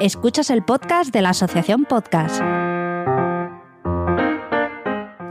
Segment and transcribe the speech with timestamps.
[0.00, 2.40] Escuchas el podcast de la Asociación Podcast.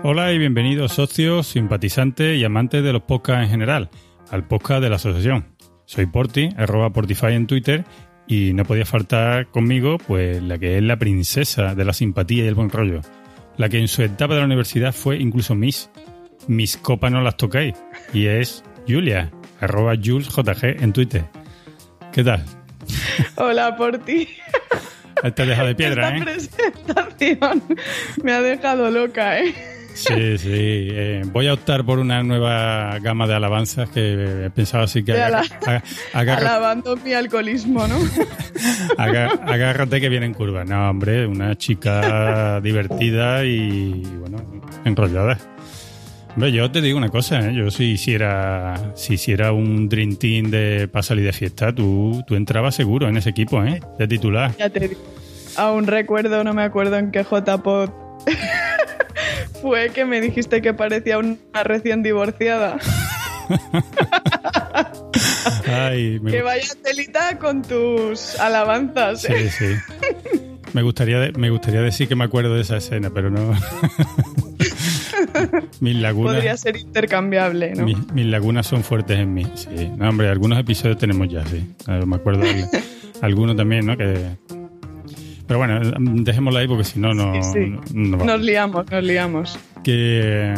[0.04, 3.90] Hola y bienvenidos socios, simpatizantes y amantes de los podcasts en general,
[4.30, 5.56] al podcast de la asociación.
[5.86, 7.86] Soy Porti, arroba Portify en Twitter,
[8.28, 12.48] y no podía faltar conmigo pues la que es la princesa de la simpatía y
[12.48, 13.00] el buen rollo.
[13.56, 15.90] La que en su etapa de la universidad fue incluso Miss.
[16.48, 17.74] Mis copas no las tocáis.
[18.14, 19.32] Y es Julia,
[19.62, 21.24] arroba JulesJG en Twitter.
[22.12, 22.44] ¿Qué tal?
[23.36, 24.28] Hola, Porti.
[25.36, 26.24] Te ha dejado de piedra, Esta ¿eh?
[26.24, 27.64] presentación
[28.24, 29.54] me ha dejado loca, ¿eh?
[29.96, 30.50] Sí, sí.
[30.52, 35.14] Eh, voy a optar por una nueva gama de alabanzas que he pensado así que
[35.14, 35.84] agarra- ala-
[36.14, 37.96] agarra- Alabando mi alcoholismo, ¿no?
[38.98, 40.64] agárrate que viene en curva.
[40.66, 44.38] No, hombre, una chica divertida y, bueno,
[44.86, 45.40] enrollada.
[46.38, 47.56] Yo te digo una cosa, ¿eh?
[47.56, 52.36] yo si hiciera, si hiciera un Dream Team de para salir de fiesta, tú, tú
[52.36, 53.80] entrabas seguro en ese equipo, ¿eh?
[53.98, 54.56] De titular.
[54.58, 55.02] Ya te digo.
[55.56, 57.90] Aún recuerdo, no me acuerdo en qué JPod
[59.62, 62.78] fue que me dijiste que parecía una recién divorciada.
[65.68, 69.26] Ay, me Que vaya telita con tus alabanzas.
[69.26, 69.50] ¿eh?
[69.50, 69.76] Sí, sí.
[70.74, 73.52] Me gustaría, me gustaría decir que me acuerdo de esa escena, pero no.
[75.82, 76.34] mis lagunas.
[76.36, 77.86] Podría ser intercambiable, ¿no?
[77.86, 79.46] mis, mis lagunas son fuertes en mí.
[79.56, 79.90] Sí.
[79.98, 81.66] No, hombre, algunos episodios tenemos ya, sí.
[81.88, 82.66] Me acuerdo de
[83.22, 83.98] algunos también, ¿no?
[83.98, 84.36] Que.
[85.48, 85.80] Pero bueno,
[86.24, 87.60] dejémoslo ahí porque si no, no, Sí, sí.
[87.70, 88.26] no- no va.
[88.26, 89.58] Nos liamos, nos liamos.
[89.82, 90.54] Que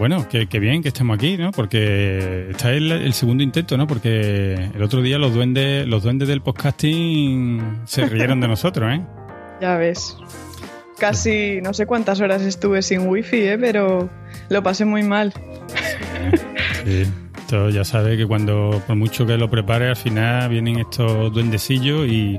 [0.00, 1.52] bueno, que, que bien que estemos aquí, ¿no?
[1.52, 3.86] Porque está el, el segundo intento, ¿no?
[3.86, 9.02] Porque el otro día los duendes, los duendes del podcasting se rieron de nosotros, ¿eh?
[9.60, 10.16] Ya ves.
[11.02, 13.58] Casi no sé cuántas horas estuve sin wifi, ¿eh?
[13.58, 14.08] pero
[14.48, 15.32] lo pasé muy mal.
[16.84, 17.02] Sí.
[17.36, 22.06] Esto ya sabe que cuando, por mucho que lo prepare, al final vienen estos duendecillos
[22.06, 22.38] y,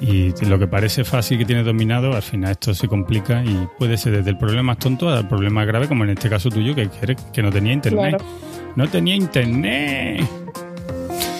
[0.00, 3.98] y lo que parece fácil que tiene dominado, al final esto se complica y puede
[3.98, 6.88] ser desde el problema más tonto al problema grave, como en este caso tuyo, que,
[6.88, 8.16] que, que no tenía internet.
[8.16, 8.24] Claro.
[8.76, 10.26] No tenía internet.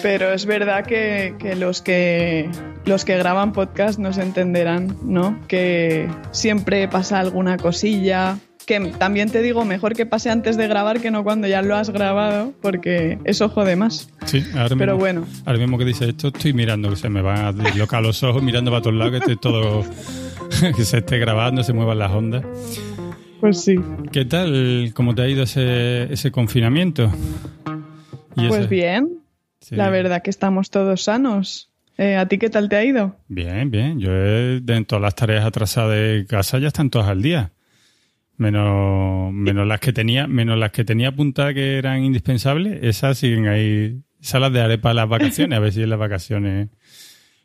[0.03, 2.51] Pero es verdad que, que los que
[2.89, 5.39] los que graban podcast nos entenderán, ¿no?
[5.47, 8.37] Que siempre pasa alguna cosilla.
[8.65, 11.75] Que también te digo, mejor que pase antes de grabar que no cuando ya lo
[11.75, 14.09] has grabado, porque eso jode más.
[14.25, 15.25] Sí, ahora Pero mismo, bueno.
[15.45, 18.43] ahora mismo que dice esto, estoy mirando que se me van a deslocar los ojos,
[18.43, 19.83] mirando para todos lados, que esté todo,
[20.75, 22.43] que se esté grabando, se muevan las ondas.
[23.39, 23.75] Pues sí.
[24.11, 24.91] ¿Qué tal?
[24.93, 27.11] ¿Cómo te ha ido ese, ese confinamiento?
[28.35, 29.19] Y Pues ese- bien,
[29.61, 29.75] sí.
[29.77, 31.68] la verdad que estamos todos sanos.
[32.01, 33.17] Eh, ¿A ti qué tal te ha ido?
[33.27, 33.99] Bien, bien.
[33.99, 37.51] Yo he, de todas las tareas atrasadas de casa ya están todas al día.
[38.37, 43.47] Menos, menos las que tenía, menos las que tenía apuntadas que eran indispensables, esas siguen
[43.49, 43.99] ahí.
[44.21, 46.69] Esas las dejaré para las vacaciones, a ver si en las vacaciones.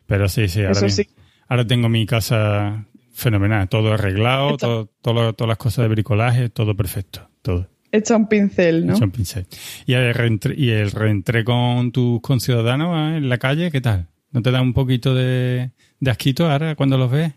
[0.07, 1.09] Pero sí, sí, ahora, Eso sí.
[1.49, 6.77] ahora tengo mi casa fenomenal, todo arreglado, todo, todo- todas las cosas de bricolaje, todo
[6.77, 7.69] perfecto, todo.
[7.91, 8.95] Echa un pincel, ¿no?
[8.95, 9.47] Hecho un pincel.
[9.87, 14.09] ¿Y el, reentré, ¿Y el reentré con tus conciudadanos eh, en la calle, qué tal?
[14.35, 17.33] ¿No te da un poquito de, de asquito ahora cuando los ves?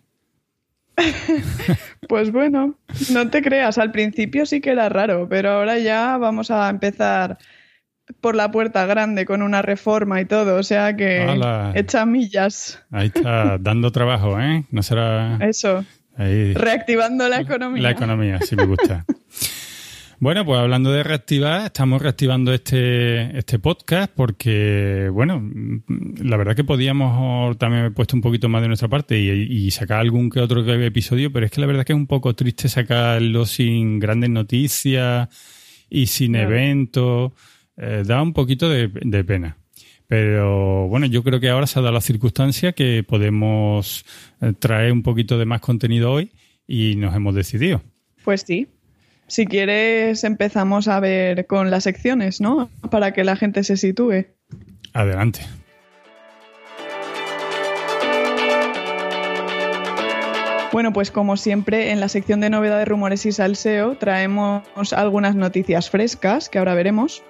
[2.07, 2.79] Pues bueno,
[3.11, 7.37] no te creas, al principio sí que era raro, pero ahora ya vamos a empezar
[8.21, 11.73] por la puerta grande con una reforma y todo, o sea que ¡Hala!
[11.75, 12.81] echa millas.
[12.91, 14.63] Ahí está, dando trabajo, ¿eh?
[14.71, 15.83] No será Eso,
[16.15, 17.83] ahí reactivando la economía.
[17.83, 19.03] la economía, sí me gusta.
[20.19, 25.47] Bueno, pues hablando de reactivar, estamos reactivando este, este podcast porque, bueno,
[26.23, 29.69] la verdad que podíamos también haber puesto un poquito más de nuestra parte y, y
[29.69, 32.67] sacar algún que otro episodio, pero es que la verdad que es un poco triste
[32.67, 35.29] sacarlo sin grandes noticias
[35.87, 36.49] y sin Claro.
[36.49, 37.31] eventos.
[37.77, 39.57] Eh, da un poquito de, de pena.
[40.07, 44.03] Pero bueno, yo creo que ahora se ha dado la circunstancia que podemos
[44.41, 46.31] eh, traer un poquito de más contenido hoy
[46.65, 47.83] y nos hemos decidido.
[48.23, 48.67] Pues sí.
[49.27, 52.69] Si quieres empezamos a ver con las secciones, ¿no?
[52.89, 54.27] Para que la gente se sitúe.
[54.93, 55.41] Adelante.
[60.71, 64.63] Bueno, pues como siempre, en la sección de novedades, rumores y salseo traemos
[64.95, 67.23] algunas noticias frescas que ahora veremos.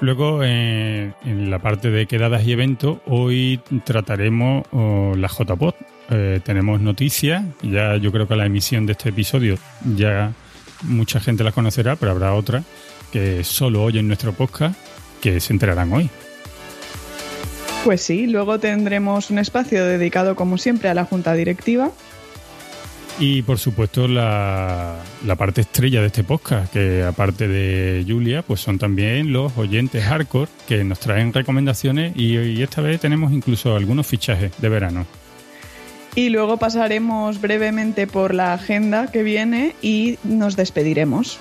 [0.00, 5.74] Luego, eh, en la parte de quedadas y eventos, hoy trataremos oh, la JPod.
[6.10, 9.58] Eh, tenemos noticias, ya yo creo que la emisión de este episodio
[9.96, 10.32] ya
[10.82, 12.62] mucha gente las conocerá, pero habrá otra
[13.12, 14.78] que solo oyen nuestro podcast
[15.20, 16.10] que se enterarán hoy.
[17.84, 21.92] Pues sí, luego tendremos un espacio dedicado, como siempre, a la junta directiva.
[23.18, 28.60] Y por supuesto la, la parte estrella de este podcast, que aparte de Julia, pues
[28.60, 33.74] son también los oyentes hardcore que nos traen recomendaciones y, y esta vez tenemos incluso
[33.74, 35.06] algunos fichajes de verano.
[36.16, 41.38] Y luego pasaremos brevemente por la agenda que viene y nos despediremos.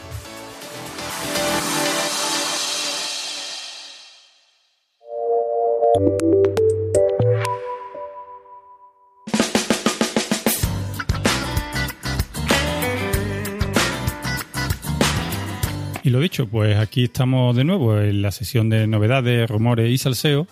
[16.04, 19.98] Y lo dicho, pues aquí estamos de nuevo en la sesión de novedades, rumores y
[19.98, 20.48] salseo,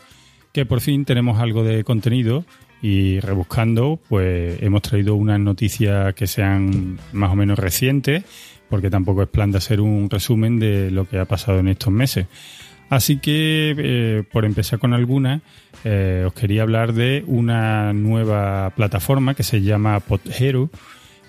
[0.54, 2.46] que por fin tenemos algo de contenido
[2.84, 8.26] y rebuscando, pues hemos traído unas noticias que sean más o menos recientes,
[8.70, 11.94] porque tampoco es plan de hacer un resumen de lo que ha pasado en estos
[11.94, 12.28] meses.
[12.90, 15.40] Así que, eh, por empezar con alguna,
[15.86, 20.70] eh, os quería hablar de una nueva plataforma que se llama PodHero,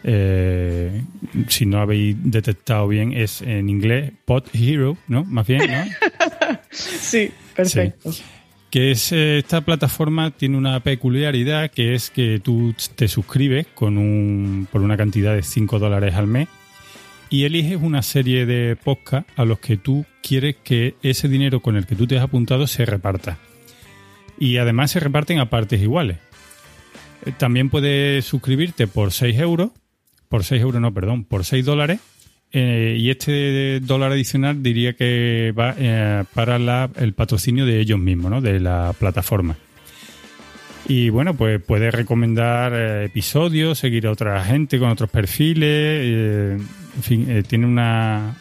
[0.03, 1.03] eh,
[1.47, 5.25] si no habéis detectado bien, es en inglés Pod Hero, ¿no?
[5.25, 5.85] Más bien, ¿no?
[6.71, 8.11] sí, perfecto.
[8.75, 13.97] Que es eh, esta plataforma tiene una peculiaridad que es que tú te suscribes con
[13.99, 16.49] un, por una cantidad de 5 dólares al mes
[17.31, 21.77] y eliges una serie de podcasts a los que tú quieres que ese dinero con
[21.77, 23.39] el que tú te has apuntado se reparta.
[24.41, 26.19] Y además se reparten a partes iguales.
[27.27, 29.71] Eh, también puedes suscribirte por 6 euros
[30.35, 32.01] por 6 euros, no, perdón, por 6 dólares.
[32.57, 38.31] Eh, y este dólar adicional diría que va eh, para el patrocinio de ellos mismos,
[38.31, 38.41] ¿no?
[38.41, 39.57] de la plataforma.
[40.87, 46.61] Y bueno, pues puedes recomendar eh, episodios, seguir a otra gente con otros perfiles.
[46.97, 48.37] en fin, tiene una.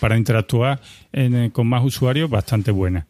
[0.00, 0.80] para interactuar
[1.52, 3.06] con más usuarios bastante buena.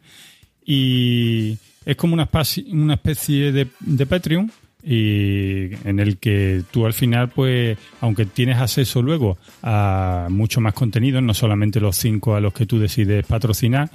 [0.63, 2.29] Y es como una,
[2.71, 4.51] una especie de Patreon,
[4.83, 10.73] y en el que tú al final, pues, aunque tienes acceso luego a mucho más
[10.73, 13.89] contenido, no solamente los cinco a los que tú decides patrocinar,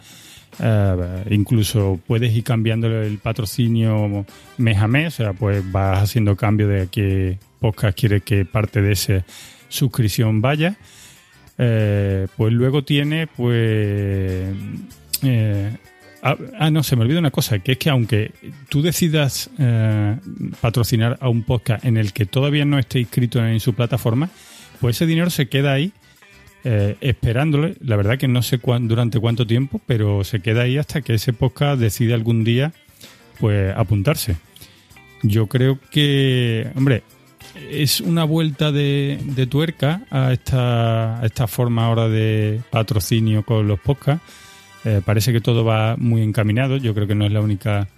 [0.58, 4.24] eh, incluso puedes ir cambiando el patrocinio
[4.58, 8.80] mes a mes, o sea, pues vas haciendo cambio de qué podcast quieres que parte
[8.80, 9.24] de esa
[9.68, 10.76] suscripción vaya.
[11.58, 14.54] Eh, pues luego tiene, pues,
[15.22, 15.76] eh,
[16.22, 18.32] Ah, ah, no, se me olvida una cosa, que es que aunque
[18.68, 20.16] tú decidas eh,
[20.60, 24.30] patrocinar a un podcast en el que todavía no esté inscrito en su plataforma,
[24.80, 25.92] pues ese dinero se queda ahí
[26.64, 27.76] eh, esperándole.
[27.80, 31.32] La verdad que no sé durante cuánto tiempo, pero se queda ahí hasta que ese
[31.32, 32.72] podcast decide algún día
[33.38, 34.36] pues apuntarse.
[35.22, 37.02] Yo creo que, hombre,
[37.70, 43.78] es una vuelta de, tuerca a esta, a esta forma ahora de patrocinio con los
[43.80, 44.45] podcasts
[44.84, 46.76] eh, parece que todo va muy encaminado.
[46.76, 47.88] Yo creo que no es la única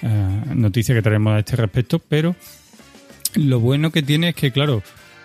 [0.00, 2.34] eh, noticia que tenemos a este respecto, pero
[3.34, 4.82] lo bueno que tiene es que, claro,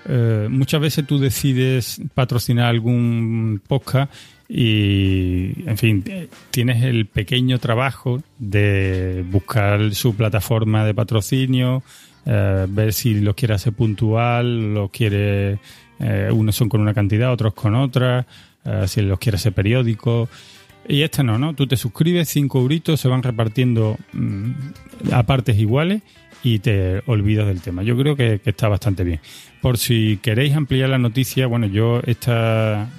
[0.09, 4.13] eh, muchas veces tú decides patrocinar algún podcast
[4.49, 6.03] y, en fin,
[6.51, 11.81] tienes el pequeño trabajo de buscar su plataforma de patrocinio,
[12.25, 15.59] ver si los quiere hacer puntual, los quiere,
[16.31, 18.27] unos son con una cantidad, otros con otra,
[18.85, 20.29] si los quiere hacer periódicos.
[20.87, 21.53] Y este no, ¿no?
[21.53, 24.51] Tú te suscribes, cinco euritos se van repartiendo mm,
[25.11, 26.01] a partes iguales
[26.43, 27.83] y te olvidas del tema.
[27.83, 29.21] Yo creo que, está bastante bien.
[29.61, 32.89] Por si queréis ampliar la noticia, bueno, yo esta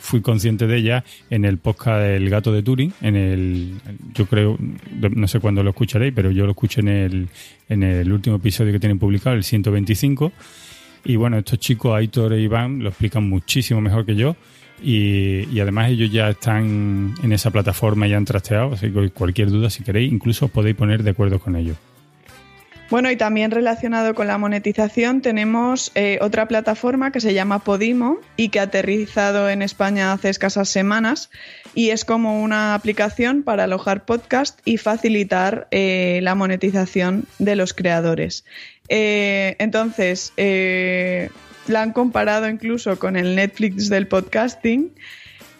[0.00, 3.74] fui consciente de ella en el podcast del gato de Turing, en el,
[4.14, 4.58] yo creo,
[4.98, 7.28] no sé cuándo lo escucharéis, pero yo lo escuché en el,
[7.68, 10.32] en el último episodio que tienen publicado, el 125.
[11.04, 14.36] Y bueno, estos chicos, Aitor e Iván, lo explican muchísimo mejor que yo
[14.82, 19.70] y, además ellos ya están en esa plataforma y han trasteado, así que cualquier duda
[19.70, 21.76] si queréis, incluso os podéis poner de acuerdo con ellos.
[22.90, 28.18] Bueno, y también relacionado con la monetización tenemos eh, otra plataforma que se llama Podimo
[28.36, 31.30] y que ha aterrizado en España hace escasas semanas
[31.74, 37.72] y es como una aplicación para alojar podcast y facilitar eh, la monetización de los
[37.72, 38.44] creadores.
[38.90, 40.34] Eh, entonces,
[41.66, 44.92] la han comparado incluso con el Netflix del podcasting.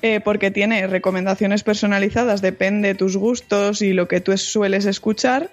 [0.05, 5.49] Eh, porque tiene recomendaciones personalizadas, depende de tus gustos y lo que tú sueles escuchar,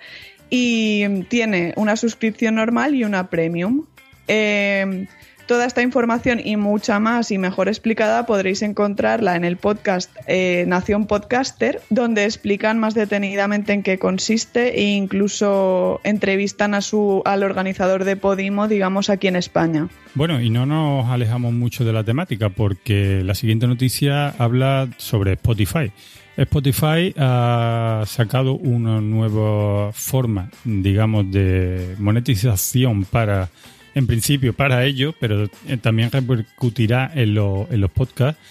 [0.49, 3.85] y tiene una suscripción normal y una premium.
[4.27, 5.05] Eh,
[5.49, 10.63] Toda esta información y mucha más y mejor explicada podréis encontrarla en el podcast eh,
[10.67, 17.41] Nación Podcaster, donde explican más detenidamente en qué consiste e incluso entrevistan a su, al
[17.41, 19.87] organizador de Podimo, digamos, aquí en España.
[20.13, 25.33] Bueno, y no nos alejamos mucho de la temática porque la siguiente noticia habla sobre
[25.33, 25.91] Spotify.
[26.37, 33.49] Spotify ha sacado una nueva forma, digamos, de monetización para
[33.95, 38.41] en principio para ello, pero eh, también repercutirá en, en los podcasts,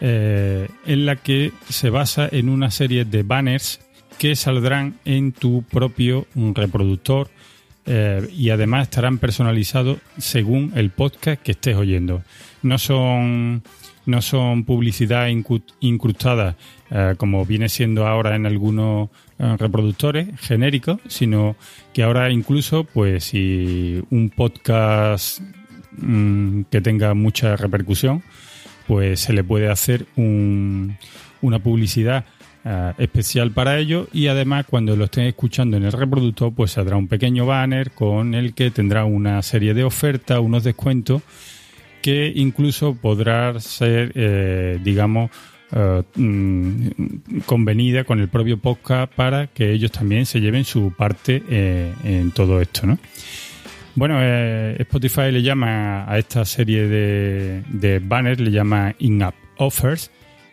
[0.00, 3.80] eh, en la que se basa en una serie de banners
[4.18, 7.30] que saldrán en tu propio reproductor
[7.86, 12.22] eh, y además estarán personalizados según el podcast que estés oyendo.
[12.62, 13.62] No son,
[14.06, 15.28] no son publicidad
[15.80, 16.56] incrustada
[17.18, 21.56] como viene siendo ahora en algunos reproductores genéricos, sino
[21.92, 25.40] que ahora incluso, pues si un podcast
[25.96, 28.22] mm, que tenga mucha repercusión,
[28.86, 32.24] pues se le puede hacer una publicidad
[32.64, 36.96] eh, especial para ello y además cuando lo estén escuchando en el reproductor pues saldrá
[36.96, 41.22] un pequeño banner con el que tendrá una serie de ofertas, unos descuentos
[42.02, 45.30] que incluso podrá ser, eh, digamos,
[45.72, 51.42] eh, mm, convenida con el propio podcast para que ellos también se lleven su parte
[52.04, 52.98] en todo esto, ¿no?
[53.98, 60.12] Bueno, Spotify le llama a esta serie de, banners, le llama in-app offers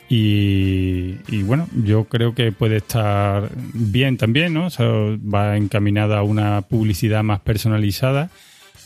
[0.10, 4.70] y, bueno, yo creo que puede estar bien también, ¿no?
[4.80, 8.32] va encaminada a una publicidad más personalizada,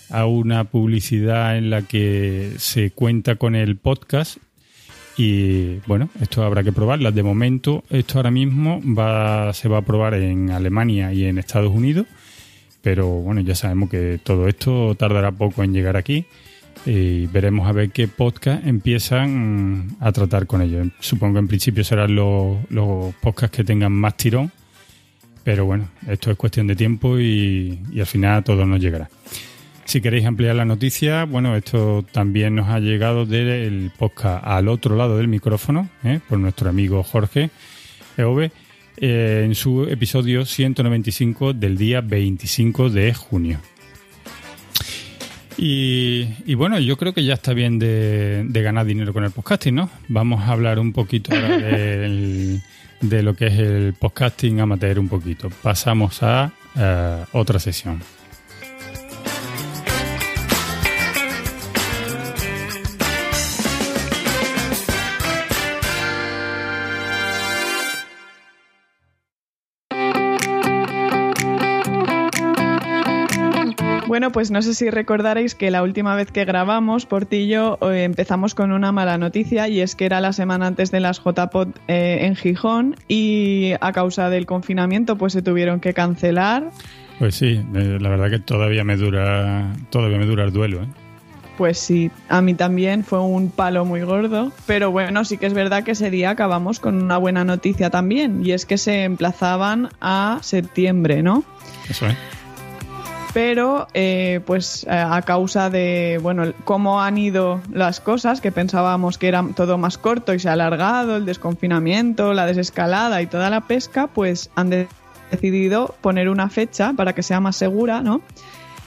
[0.10, 4.40] a una publicidad en la que se cuenta con el podcast.
[5.20, 7.12] Y bueno, esto habrá que probarla.
[7.12, 11.74] De momento, esto ahora mismo va, se va a probar en Alemania y en Estados
[11.74, 12.08] Unidos.
[12.82, 16.26] Pero bueno, ya sabemos que todo esto tardará poco en llegar aquí
[16.86, 20.88] y veremos a ver qué podcast empiezan a tratar con ellos.
[21.02, 24.54] Supongo que en principio serán los, los podcasts que tengan más tirón,
[25.44, 29.10] pero bueno, esto es cuestión de tiempo y, al final todo nos llegará.
[29.90, 34.96] Si queréis ampliar la noticia, bueno, esto también nos ha llegado del podcast al otro
[34.96, 36.20] lado del micrófono, ¿eh?
[36.30, 37.50] por nuestro amigo Jorge
[38.16, 38.52] EOB,
[38.98, 43.62] eh, en su episodio 195 del día 25 de junio.
[45.58, 49.90] Y, bueno, yo creo que ya está bien de, ganar dinero con el podcasting, ¿no?
[50.08, 55.50] Vamos a hablar un poquito ahora de lo que es el podcasting amateur un poquito.
[55.64, 58.19] Pasamos a eh, otra sesión.
[74.20, 78.54] Bueno, pues no sé si recordaréis que la última vez que grabamos, Portillo, eh, empezamos
[78.54, 82.18] con una mala noticia y es que era la semana antes de las JPOD eh,
[82.24, 86.70] en Gijón y a causa del confinamiento pues se tuvieron que cancelar.
[87.18, 90.82] Pues sí, eh, la verdad que todavía me dura, todavía me dura el duelo.
[91.58, 95.54] Pues sí, a mí también fue un palo muy gordo, pero bueno, sí que es
[95.54, 99.88] verdad que ese día acabamos con una buena noticia también, y es que se emplazaban
[100.02, 101.46] a septiembre, ¿no?
[101.90, 102.39] Eso es
[103.34, 109.18] pero eh, pues eh, a causa de bueno cómo han ido las cosas que pensábamos
[109.18, 113.50] que era todo más corto y se ha alargado el desconfinamiento la desescalada y toda
[113.50, 114.88] la pesca pues han
[115.32, 118.22] decidido poner una fecha para que sea más segura no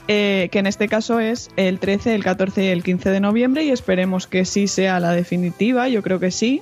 [0.07, 3.63] eh, que en este caso es el 13 el 14 y el 15 de noviembre
[3.63, 6.61] y esperemos que sí sea la definitiva yo creo que sí.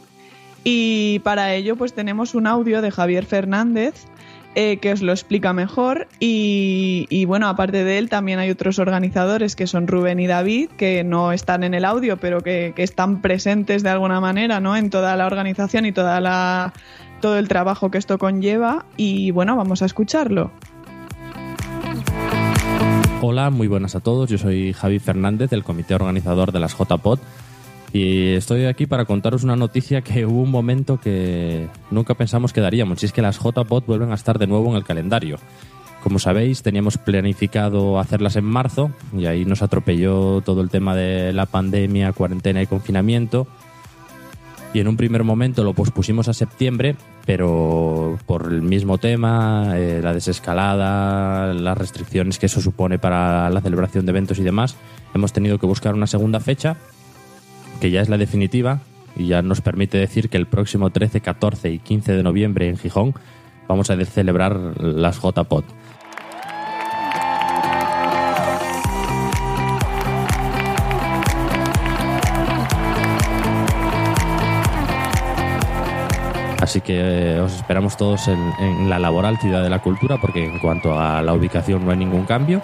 [0.64, 4.06] Y para ello pues tenemos un audio de Javier Fernández
[4.54, 6.08] eh, que os lo explica mejor.
[6.20, 11.04] Y, bueno, aparte de él, también hay otros organizadores que son Rubén y David, que
[11.04, 14.76] no están en el audio, pero que, están presentes de alguna manera ¿no?
[14.76, 16.74] en toda la organización y toda la,
[17.22, 18.86] todo el trabajo que esto conlleva.
[18.98, 20.52] Y bueno, vamos a escucharlo.
[23.22, 24.30] Hola, muy buenas a todos.
[24.30, 27.20] Yo soy Javi Fernández, del comité organizador de las JPOD
[27.94, 32.62] y estoy aquí para contaros una noticia que hubo un momento que nunca pensamos que
[32.62, 35.38] daríamos, y es que las JPOT vuelven a estar de nuevo en el calendario.
[36.02, 41.32] Como sabéis, teníamos planificado hacerlas en marzo y ahí nos atropelló todo el tema de
[41.32, 43.46] la pandemia, cuarentena y confinamiento.
[44.74, 46.96] Y en un primer momento lo pospusimos a septiembre,
[47.26, 53.62] pero por el mismo tema, eh, la desescalada, las restricciones que eso supone para la
[53.62, 54.78] celebración de eventos y demás,
[55.14, 56.78] hemos tenido que buscar una segunda fecha
[57.82, 58.80] que ya es la definitiva
[59.18, 62.78] y ya nos permite decir que el próximo 13, 14 y 15 de noviembre en
[62.78, 63.16] Gijón
[63.68, 65.66] vamos a celebrar las JPOT.
[76.62, 80.60] Así que eh, os esperamos todos en, la laboral Ciudad de la Cultura porque en
[80.60, 82.62] cuanto a la ubicación no hay ningún cambio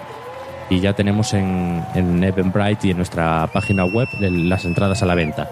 [0.70, 5.14] y ya tenemos en, en Eventbrite y en nuestra página web las entradas a la
[5.14, 5.50] venta.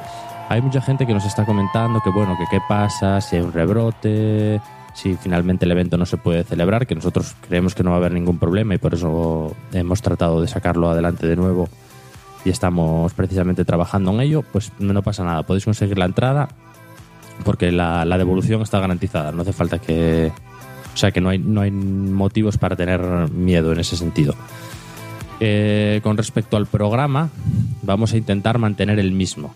[0.49, 3.53] Hay mucha gente que nos está comentando que bueno, que qué pasa, si hay un
[3.53, 4.61] rebrote,
[4.95, 7.99] si finalmente el evento no se puede celebrar, que nosotros creemos que no va a
[7.99, 11.69] haber ningún problema y por eso hemos tratado de sacarlo adelante de nuevo
[12.45, 16.49] y estamos precisamente trabajando en ello, pues no pasa nada, podéis conseguir la entrada
[17.45, 20.33] porque la, la devolución está garantizada, no hace falta que...
[20.95, 24.35] O sea que no hay, no hay motivos para tener miedo en ese sentido.
[25.41, 27.31] Eh, con respecto al programa,
[27.83, 29.55] vamos a intentar mantener el mismo.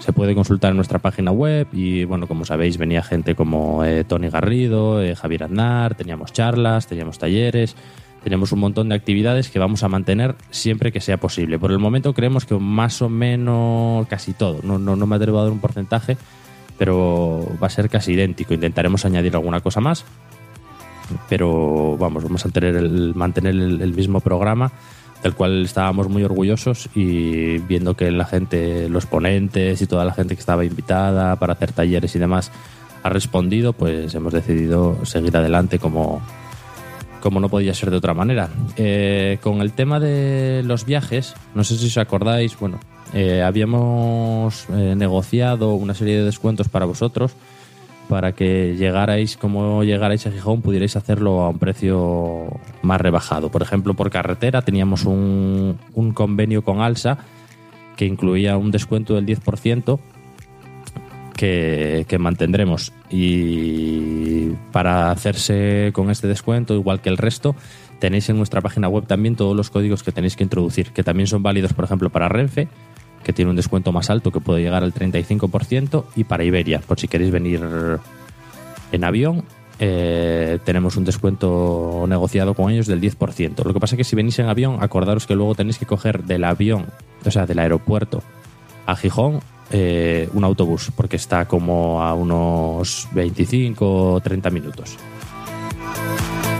[0.00, 4.04] Se puede consultar en nuestra página web y, bueno, como sabéis, venía gente como eh,
[4.04, 7.76] Tony Garrido, eh, Javier Aznar, teníamos charlas, teníamos talleres,
[8.24, 11.58] tenemos un montón de actividades que vamos a mantener siempre que sea posible.
[11.58, 15.40] Por el momento creemos que más o menos casi todo, no, no, no me atrevo
[15.40, 16.16] a dar un porcentaje,
[16.78, 18.54] pero va a ser casi idéntico.
[18.54, 20.06] Intentaremos añadir alguna cosa más,
[21.28, 24.72] pero vamos, vamos a tener el, mantener el, mismo programa
[25.22, 30.12] del cual estábamos muy orgullosos y viendo que la gente, los ponentes y toda la
[30.12, 32.52] gente que estaba invitada para hacer talleres y demás
[33.02, 36.22] ha respondido, pues hemos decidido seguir adelante como,
[37.20, 38.48] como no podía ser de otra manera.
[38.76, 42.78] Eh, con el tema de los viajes, no sé si os acordáis, bueno,
[43.14, 47.32] eh, habíamos eh, negociado una serie de descuentos para vosotros
[48.08, 52.46] para que llegarais, como llegarais a Gijón, pudierais hacerlo a un precio
[52.82, 53.50] más rebajado.
[53.50, 57.18] Por ejemplo, por carretera teníamos un, un convenio con Alsa
[57.96, 59.98] que incluía un descuento del 10%
[61.36, 62.92] que, que, mantendremos.
[63.10, 67.54] Y para hacerse con este descuento, igual que el resto,
[67.98, 71.26] tenéis en nuestra página web también todos los códigos que tenéis que introducir, que también
[71.26, 72.68] son válidos, por ejemplo, para Renfe,
[73.28, 76.98] que tiene un descuento más alto que puede llegar al 35%, y para Iberia, por
[76.98, 77.60] si queréis venir
[78.90, 79.44] en avión,
[79.78, 83.66] eh, tenemos un descuento negociado con ellos del 10%.
[83.66, 86.24] Lo que pasa es que si venís en avión, acordaros que luego tenéis que coger
[86.24, 86.86] del avión,
[87.22, 88.22] o sea, del aeropuerto
[88.86, 89.40] a Gijón,
[89.72, 94.96] eh, un autobús, porque está como a unos 25 o 30 minutos.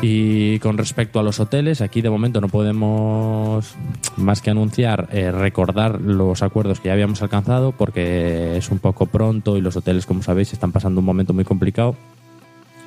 [0.01, 3.75] Y con respecto a los hoteles, aquí de momento no podemos
[4.17, 9.07] más que anunciar, eh, recordar los acuerdos que ya habíamos alcanzado porque es un poco
[9.07, 11.97] pronto y los hoteles, como sabéis, están pasando un momento muy complicado,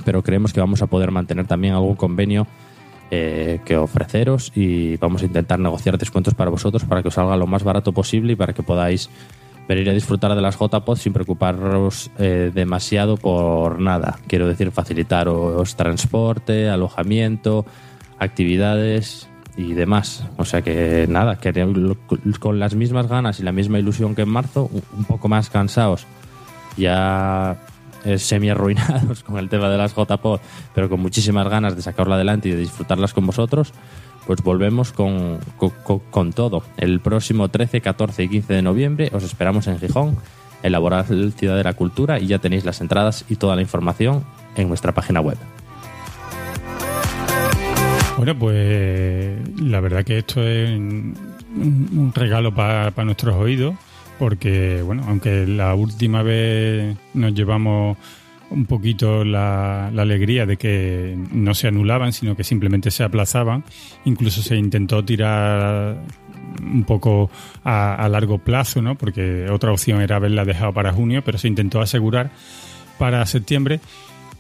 [0.06, 2.48] pero creemos que vamos a poder mantener también algún convenio
[3.14, 7.36] eh, que ofreceros y vamos a intentar negociar descuentos para vosotros para que os salga
[7.36, 9.10] lo más barato posible y para que podáis
[9.68, 14.20] venir a disfrutar de las JPOD sin preocuparos eh, demasiado por nada.
[14.28, 17.66] Quiero decir, facilitaros transporte, alojamiento,
[18.20, 20.26] actividades y demás.
[20.38, 21.52] O sea que nada, que
[22.40, 26.06] con las mismas ganas y la misma ilusión que en marzo, un poco más cansados,
[26.78, 27.58] ya
[28.04, 30.40] eh, semi arruinados con el tema de las JPOD,
[30.74, 33.74] pero con muchísimas ganas de sacarlo adelante y de disfrutarlas con vosotros
[34.32, 35.40] pues volvemos con,
[36.10, 36.64] con, todo.
[36.78, 40.16] El próximo 13, 14 y 15 de noviembre os esperamos en Gijón,
[40.64, 44.24] en Laboral Ciudad de la Cultura, y ya tenéis las entradas y toda la información
[44.56, 45.38] en nuestra página web.
[48.16, 53.76] Bueno, pues la verdad que esto es un, regalo para nuestros oídos,
[54.18, 57.98] porque, bueno, aunque la última vez nos llevamos
[58.52, 63.64] un poquito la, alegría de que no se anulaban, sino que simplemente se aplazaban.
[64.06, 65.98] Incluso se intentó tirar
[66.62, 67.32] un poco
[67.64, 68.96] a, largo plazo, ¿no?
[68.96, 72.32] porque otra opción era haberla dejado para junio, pero se intentó asegurar
[72.98, 73.80] para septiembre.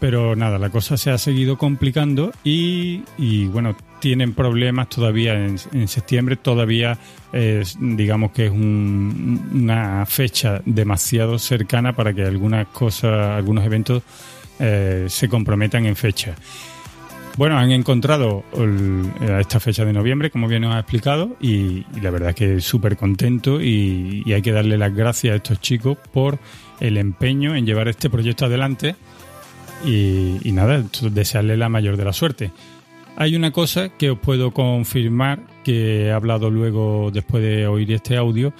[0.01, 3.03] Pero nada, la cosa se ha seguido complicando y,
[3.49, 6.97] bueno, tienen problemas todavía en, septiembre, todavía
[7.79, 14.01] digamos que es una fecha demasiado cercana para que algunas cosas, algunos eventos
[14.59, 16.33] eh, se comprometan en fecha.
[17.37, 18.43] Bueno, han encontrado
[19.39, 22.97] esta fecha de noviembre, como bien nos ha explicado, y, la verdad es que súper
[22.97, 26.39] contento y, hay que darle las gracias a estos chicos por
[26.79, 28.95] el empeño en llevar este proyecto adelante
[29.85, 32.51] y, nada, desearle la mayor de la suerte.
[33.15, 38.17] Hay una cosa que os puedo confirmar, que he hablado luego después de oír este
[38.17, 38.53] audio,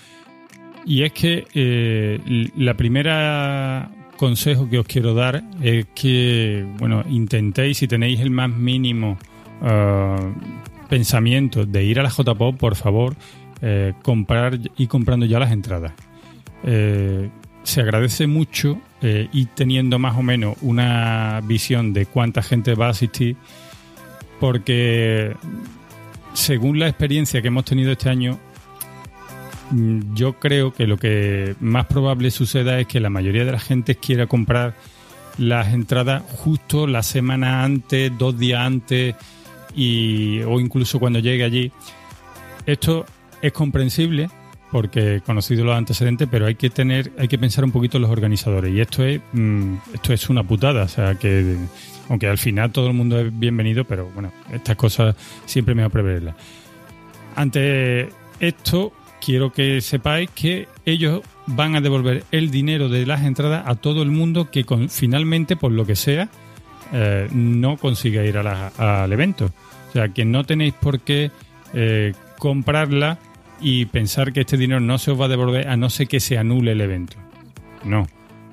[0.86, 7.78] y es que eh, la primera consejo que os quiero dar es que, bueno, intentéis,
[7.80, 9.18] si tenéis el más mínimo
[9.62, 13.16] uh, pensamiento de ir a la JPOP, por favor,
[13.64, 15.94] eh, comprar y comprando ya las entradas.
[16.64, 17.30] Eh,
[17.64, 22.90] se agradece mucho y teniendo más o menos una visión de cuánta gente va a
[22.92, 23.36] asistir
[24.42, 25.36] porque
[26.34, 28.40] según la experiencia que hemos tenido este año,
[29.70, 33.60] mm, yo creo que lo que más probable suceda es que la mayoría de la
[33.60, 34.74] gente quiera comprar
[35.38, 39.16] las entradas justo la semana antes, dos días antes
[39.76, 41.72] y, o incluso cuando llegue allí.
[42.66, 43.06] Esto
[43.44, 44.28] es comprensible
[44.72, 48.12] porque conocido los antecedentes, pero hay que tener, hay que pensar un poquito en los
[48.12, 51.58] organizadores y esto es, mm, esto es una putada, o sea que
[52.10, 55.88] aunque al final todo el mundo es bienvenido, pero bueno, estas cosas siempre me va
[55.88, 56.36] a preverlas.
[57.36, 58.92] Ante esto,
[59.24, 64.02] quiero que sepáis que ellos van a devolver el dinero de las entradas a todo
[64.02, 66.30] el mundo que finalmente, por lo que sea,
[66.92, 69.52] eh, no consiga ir al evento.
[69.90, 71.32] O sea, que no tenéis por qué
[71.74, 73.20] eh, comprarla
[73.62, 76.20] y pensar que este dinero no se os va a devolver a no ser que
[76.20, 77.18] se anule el evento.
[77.84, 78.08] No.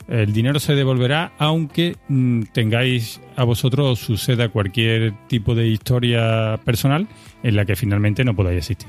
[0.08, 7.06] El dinero se devolverá aunque mm, tengáis a vosotros suceda cualquier tipo de historia personal
[7.42, 8.88] en la que finalmente no podáis asistir.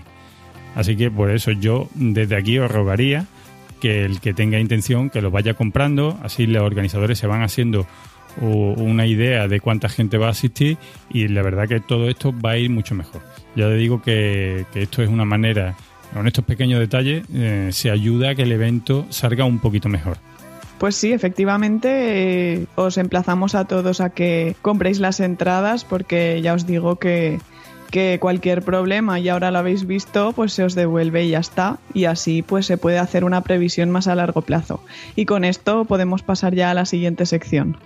[0.75, 3.25] Así que por eso yo desde aquí os rogaría
[3.81, 7.87] que el que tenga intención que lo vaya comprando, así los organizadores se van haciendo
[8.41, 10.77] una idea de cuánta gente va a asistir
[11.09, 13.21] y la verdad que todo esto va a ir mucho mejor.
[13.55, 15.75] Ya le digo que, esto es una manera,
[16.13, 20.17] con estos pequeños detalles, eh, se ayuda a que el evento salga un poquito mejor.
[20.77, 21.89] Pues sí, efectivamente,
[22.53, 27.39] eh, os emplazamos a todos a que compréis las entradas porque ya os digo que,
[27.91, 31.79] que cualquier problema, y ahora lo habéis visto, pues se os devuelve y ya está.
[31.93, 34.81] Y así pues se puede hacer una previsión más a largo plazo.
[35.17, 37.77] Y con esto podemos pasar ya a la siguiente sección.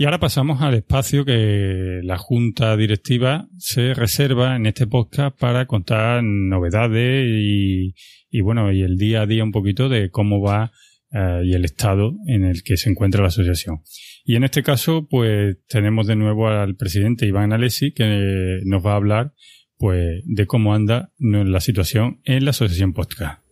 [0.00, 5.66] Y ahora pasamos al espacio que la Junta Directiva se reserva en este podcast para
[5.66, 10.70] contar novedades y, bueno, y el día a día un poquito de cómo va
[11.10, 13.80] eh, y el estado en el que se encuentra la asociación.
[14.24, 18.92] Y en este caso, pues tenemos de nuevo al presidente Iván Alessi que nos va
[18.92, 19.32] a hablar
[19.78, 23.47] pues de cómo anda la situación en la asociación podcast.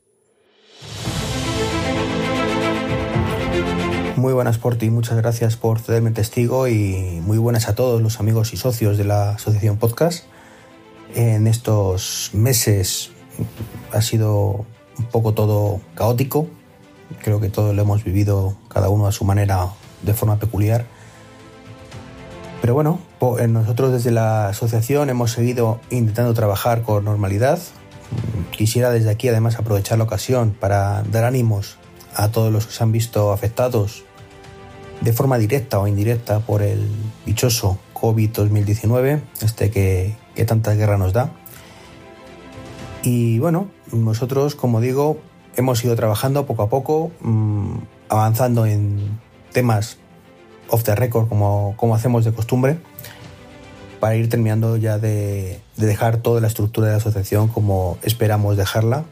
[4.17, 8.19] Muy buenas por ti, muchas gracias por cederme testigo y muy buenas a todos los
[8.19, 10.25] amigos y socios de la Asociación Podcast.
[11.15, 13.11] En estos meses
[13.93, 14.65] ha sido
[14.99, 16.47] un poco todo caótico,
[17.23, 19.69] creo que todos lo hemos vivido cada uno a su manera
[20.01, 20.87] de forma peculiar.
[22.63, 27.59] Pero bueno, nosotros desde la asociación hemos seguido intentando trabajar con normalidad.
[28.51, 31.77] Quisiera desde aquí además aprovechar la ocasión para dar ánimos
[32.15, 34.06] a todos los que se han visto afectados
[35.01, 36.89] de forma directa o indirecta por el
[37.25, 41.33] dichoso COVID-2019, este que, tanta guerra nos da.
[43.03, 45.19] Y bueno, nosotros, como digo,
[45.57, 47.77] hemos ido trabajando poco a poco, mm,
[48.09, 49.21] avanzando en
[49.53, 49.99] temas
[50.69, 52.79] off the record como, como hacemos de costumbre,
[54.01, 58.57] para ir terminando ya de, de dejar toda la estructura de la asociación como esperamos
[58.57, 59.05] dejarla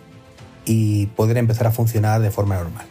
[0.65, 2.87] y poder empezar a funcionar de forma normal.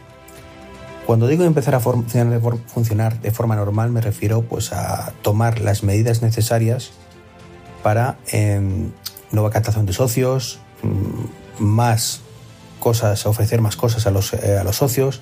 [1.06, 6.22] Cuando digo empezar a funcionar de, forma normal me refiero pues a tomar las medidas
[6.22, 6.92] necesarias
[7.82, 8.90] para em,
[9.30, 12.22] nueva captación de socios, mm, más
[12.80, 15.20] cosas, ofrecer más cosas a los, eh, a los socios,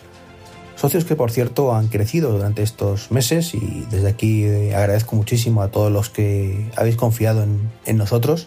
[0.77, 5.63] socios que por cierto han crecido durante estos meses y desde aquí eh, agradezco muchísimo
[5.63, 8.47] a todos los que habéis confiado en, nosotros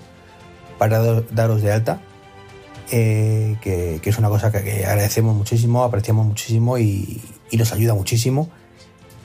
[0.77, 2.01] para daros de alta
[2.91, 7.21] eh, que, es una cosa que, agradecemos muchísimo, apreciamos muchísimo y,
[7.51, 8.49] nos ayuda muchísimo.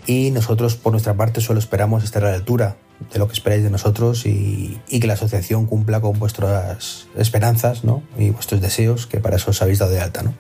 [0.06, 2.76] Y nosotros, por nuestra parte, solo esperamos estar a la altura
[3.12, 8.02] de lo que esperáis de nosotros y, que la asociación cumpla con vuestras esperanzas ¿no?
[8.18, 10.22] y vuestros deseos, que para eso os habéis dado de alta.
[10.22, 10.34] ¿no?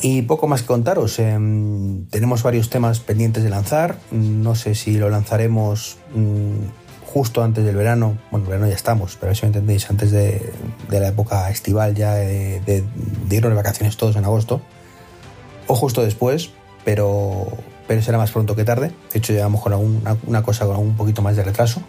[0.00, 1.18] Y poco más que contaros.
[1.18, 3.98] Em, tenemos varios temas pendientes de lanzar.
[4.10, 9.32] No sé si lo lanzaremos mm, justo antes del verano, bueno, verano ya estamos, pero
[9.32, 10.52] eso entendéis, antes de,
[10.90, 12.84] la época estival ya de, de,
[13.30, 14.60] irnos de vacaciones todos en agosto,
[15.66, 16.50] o justo después,
[16.84, 17.46] pero,
[17.86, 18.92] pero será más pronto que tarde.
[19.12, 21.82] De hecho, llevamos con alguna, una cosa con un poquito más de retraso.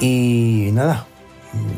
[0.00, 1.06] Y nada,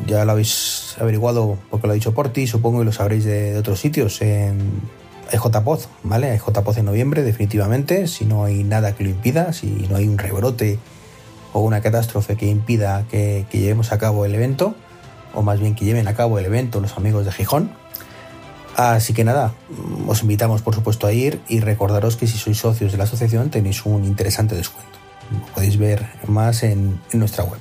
[0.07, 3.81] ya lo habéis averiguado porque lo ha dicho Porti, supongo que lo sabréis de, otros
[3.81, 4.23] sitios.
[4.23, 4.81] En
[5.33, 6.35] EJPOD, ¿vale?
[6.35, 10.16] EJPOD en noviembre, definitivamente, si no hay nada que lo impida, si no hay un
[10.16, 10.79] rebrote
[11.55, 14.75] o una catástrofe que impida que, llevemos a cabo el evento,
[15.33, 17.71] o más bien que lleven a cabo el evento los amigos de Gijón.
[18.77, 19.55] Así que nada,
[20.09, 23.51] os invitamos por supuesto a ir y recordaros que si sois socios de la asociación
[23.51, 24.99] tenéis un interesante descuento.
[25.55, 27.61] Podéis ver más en, nuestra web.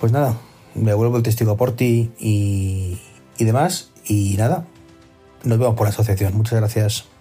[0.00, 0.36] Pues nada,
[0.74, 3.00] me vuelvo el testigo por ti y,
[3.38, 3.92] y demás.
[4.04, 4.66] Y nada,
[5.44, 6.36] nos vemos por la asociación.
[6.36, 7.13] Muchas gracias.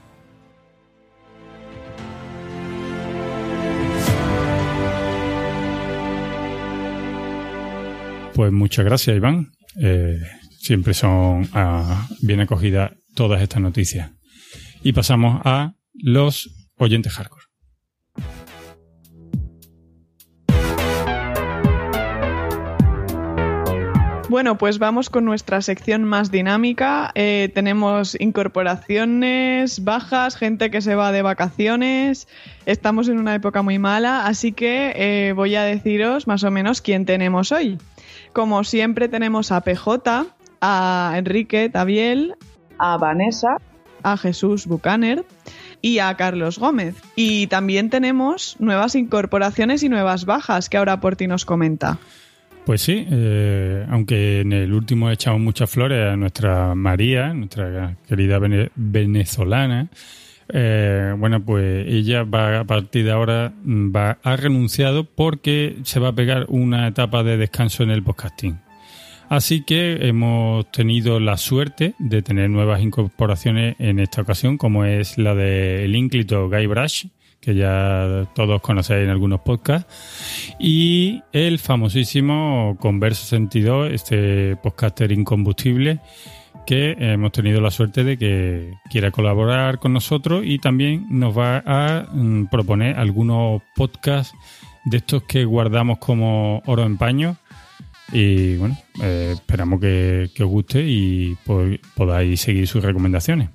[8.34, 9.52] Pues muchas gracias, Iván.
[9.80, 10.20] Eh,
[10.60, 14.12] siempre son ah, bien acogidas todas estas noticias.
[14.82, 17.44] Y pasamos a los oyentes hardcore.
[24.30, 27.12] Bueno, pues vamos con nuestra sección más dinámica.
[27.14, 32.28] Eh, tenemos incorporaciones, bajas, gente que se va de vacaciones.
[32.66, 36.82] Estamos en una época muy mala, así que eh, voy a deciros más o menos
[36.82, 37.78] quién tenemos hoy.
[38.34, 40.26] Como siempre tenemos a PJ,
[40.62, 42.36] a Enrique Tabiel,
[42.80, 43.58] a Vanessa,
[44.02, 45.24] a Jesús Bucaner,
[45.84, 46.96] y a Carlos Gómez.
[47.16, 52.00] Y también tenemos nuevas incorporaciones y nuevas bajas que ahora Porti nos comenta.
[52.66, 57.98] Pues sí, eh, aunque en el último he echado muchas flores a nuestra María, nuestra
[58.08, 58.40] querida
[58.76, 59.90] venezolana,
[60.50, 66.10] eh, bueno, pues ella va a partir de ahora va ha renunciado porque se va
[66.10, 68.60] a pegar una etapa de descanso en el podcasting.
[69.30, 75.18] Así que hemos tenido la suerte de tener nuevas incorporaciones en esta ocasión, como es
[75.18, 77.08] la de el ínclito Guy Brush,
[77.40, 86.00] que ya todos conocéis en algunos podcasts, y el famosísimo Converso 62, este podcaster incombustible,
[86.66, 91.64] que hemos tenido la suerte de que quiera colaborar con nosotros y también nos va
[91.66, 94.36] a mm, proponer algunos podcasts
[94.86, 97.38] de estos que guardamos como oro en paño
[98.12, 101.38] y bueno, eh, esperamos que, os guste y
[101.96, 103.50] podáis seguir sus recomendaciones.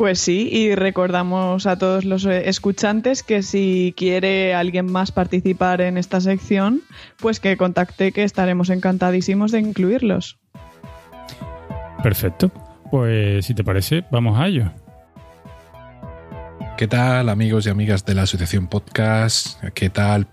[0.00, 5.98] Pues sí, y recordamos a todos los escuchantes que si quiere alguien más participar en
[5.98, 6.80] esta sección,
[7.18, 10.39] pues que contacte que estaremos encantadísimos de incluirlos.
[12.02, 12.50] Perfecto.
[12.90, 14.72] Pues si te parece, vamos a ello.
[16.76, 19.62] ¿Qué tal amigos y amigas de la Asociación Podcast?
[19.74, 20.26] ¿Qué tal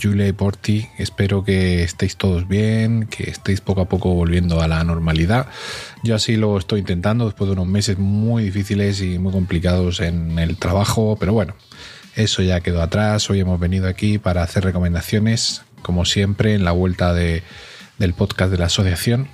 [0.00, 0.88] Julia y Porti.
[0.96, 5.48] Espero que estéis todos bien, que estéis poco a poco volviendo a la normalidad.
[6.02, 10.38] Yo así lo estoy intentando después de unos meses muy difíciles y muy complicados en
[10.38, 11.54] el trabajo, pero bueno,
[12.14, 13.28] eso ya quedó atrás.
[13.28, 17.42] Hoy hemos venido aquí para hacer recomendaciones, como siempre, en la vuelta de,
[17.98, 19.28] del podcast de la asociación.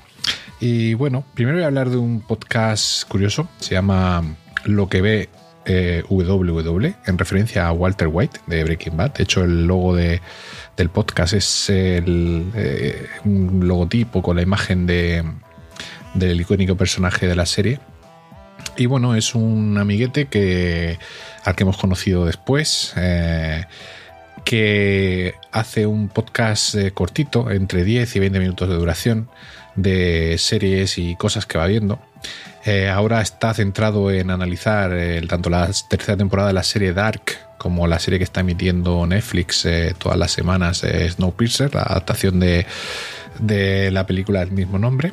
[0.60, 4.22] Y bueno, primero voy a hablar de un podcast curioso, se llama
[4.64, 5.28] Lo que ve
[5.66, 9.14] eh, WW, en referencia a Walter White de Breaking Bad.
[9.14, 10.20] De hecho, el logo de,
[10.76, 15.24] del podcast es el, eh, un logotipo con la imagen de,
[16.14, 17.80] del icónico personaje de la serie.
[18.76, 20.98] Y bueno, es un amiguete que,
[21.44, 22.92] al que hemos conocido después.
[22.96, 23.64] Eh,
[24.44, 29.30] que hace un podcast cortito, entre 10 y 20 minutos de duración,
[29.76, 31.98] de series y cosas que va viendo.
[32.64, 37.22] Eh, ahora está centrado en analizar eh, tanto la tercera temporada de la serie Dark
[37.58, 42.66] como la serie que está emitiendo Netflix eh, todas las semanas, Snowpiercer, la adaptación de,
[43.38, 45.12] de la película del mismo nombre.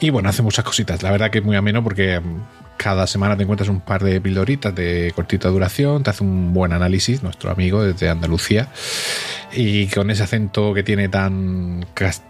[0.00, 1.02] Y bueno, hace muchas cositas.
[1.02, 2.42] La verdad que es muy ameno porque mm,
[2.76, 6.72] cada semana te encuentras un par de pildoritas de cortita duración, te hace un buen
[6.72, 8.68] análisis, nuestro amigo desde Andalucía.
[9.52, 11.86] Y con ese acento que tiene tan,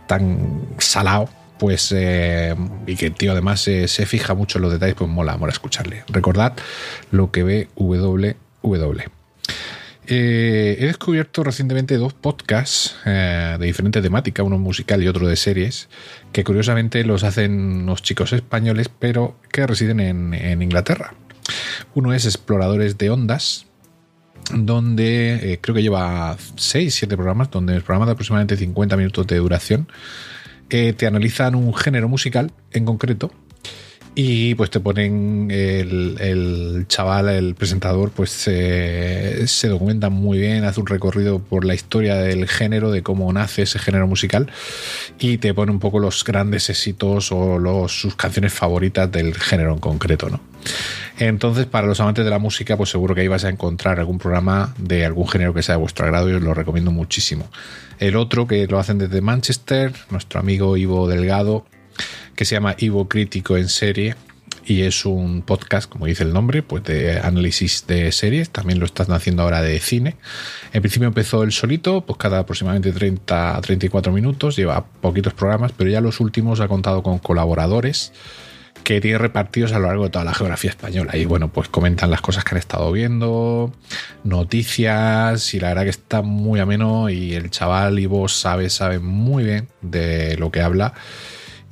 [0.06, 1.28] tan salado,
[1.58, 2.54] pues eh,
[2.86, 6.04] y que el tío además se fija mucho en los detalles, pues mola, mola escucharle.
[6.08, 6.52] Recordad
[7.10, 8.34] lo que ve WW.
[10.06, 15.36] Eh, he descubierto recientemente dos podcasts eh, de diferente temática, uno musical y otro de
[15.36, 15.88] series,
[16.32, 21.14] que curiosamente los hacen unos chicos españoles, pero que residen en, Inglaterra.
[21.94, 23.66] Uno es Exploradores de Ondas,
[24.52, 29.36] donde creo que lleva 6, 7 programas, donde el programa de aproximadamente 50 minutos de
[29.36, 29.88] duración
[30.68, 33.30] te analizan un género musical en concreto
[34.14, 40.86] y pues te ponen el, chaval, el presentador, pues se documenta muy bien, hace un
[40.86, 44.48] recorrido por la historia del género, de cómo nace ese género musical
[45.18, 49.80] y te pone un poco los grandes éxitos o sus canciones favoritas del género en
[49.80, 50.40] concreto, ¿no?
[51.18, 54.18] Entonces, para los amantes de la música, pues seguro que ahí vas a encontrar algún
[54.18, 57.48] programa de algún género que sea de vuestro agrado y os lo recomiendo muchísimo.
[57.98, 61.66] El otro, que lo hacen desde Manchester, nuestro amigo Ivo Delgado,
[62.34, 64.16] que se llama Ivo Crítico en serie
[64.66, 68.50] y es un podcast, como dice el nombre, pues de análisis de series.
[68.50, 70.16] También lo están haciendo ahora de cine.
[70.72, 74.56] En principio empezó el solito, pues cada aproximadamente 30 a 34 minutos.
[74.56, 78.12] Lleva poquitos programas, pero ya los últimos ha contado con colaboradores
[78.84, 81.16] que tiene repartidos a lo largo de toda la geografía española.
[81.16, 83.72] Y bueno, pues comentan las cosas que han estado viendo,
[84.24, 87.10] noticias, y la verdad que está muy ameno.
[87.10, 90.94] Y el chaval y vos sabe, sabe muy bien de lo que habla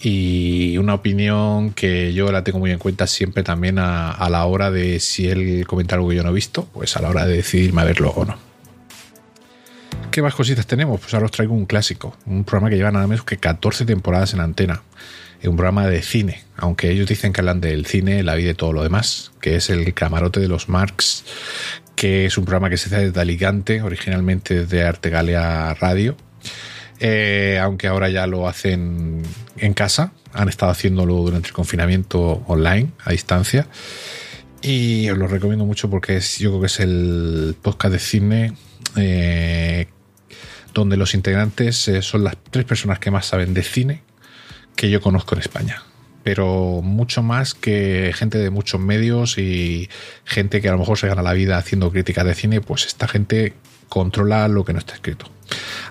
[0.04, 4.72] y una opinión que yo la tengo muy en cuenta siempre también a, la hora
[4.72, 7.36] de si él comenta algo que yo no he visto, pues a la hora de
[7.36, 8.36] decidirme a verlo o no.
[10.10, 11.00] ¿Qué más cositas tenemos?
[11.00, 14.34] Pues ahora os traigo un clásico, un programa que lleva nada menos que 14 temporadas
[14.34, 14.82] en antena,
[15.44, 18.72] un programa de cine, aunque ellos dicen que hablan del cine, la vida y todo
[18.72, 21.24] lo demás, que es el camarote de los Marx,
[21.94, 26.16] que es un programa que se hace desde Alicante, originalmente de Artegalia Radio,
[27.04, 29.22] eh, aunque ahora ya lo hacen
[29.56, 30.12] en casa.
[30.32, 33.66] Han estado haciéndolo durante el confinamiento online, a distancia.
[34.62, 38.52] Y os lo recomiendo mucho porque es, yo creo que es el podcast de cine
[38.96, 39.88] eh,
[40.72, 44.02] donde los integrantes eh, son las tres personas que más saben de cine
[44.76, 45.82] que yo conozco en España.
[46.22, 49.88] pero mucho más que gente de muchos medios y
[50.24, 53.08] gente que a lo mejor se gana la vida haciendo críticas de cine, pues esta
[53.08, 53.54] gente
[53.88, 55.26] controla lo que no está escrito.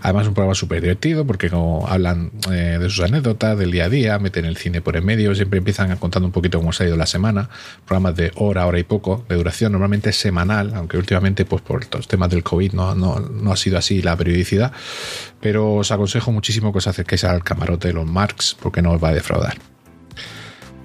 [0.02, 3.90] Además, un programa súper divertido porque como hablan eh, de sus anécdotas del día a
[3.90, 6.88] día, meten el cine por en medio, siempre empiezan contando un poquito cómo se ha
[6.88, 7.50] ido la semana.
[7.86, 12.08] Programas de hora, hora y poco de duración, normalmente semanal, aunque últimamente, pues por los
[12.08, 14.72] temas del COVID, no, no, no ha sido así la periodicidad.
[15.40, 19.04] Pero os aconsejo muchísimo que os acerquéis al camarote de los Marx porque no os
[19.04, 19.58] va a defraudar.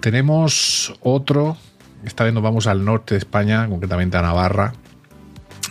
[0.00, 1.56] Tenemos otro,
[2.04, 4.74] esta vez nos vamos al norte de España, concretamente a Navarra,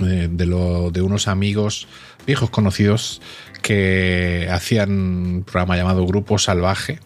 [0.01, 1.87] eh, de, lo, de unos amigos
[2.25, 3.21] viejos conocidos
[3.61, 6.99] que hacían un programa llamado Grupo Salvaje,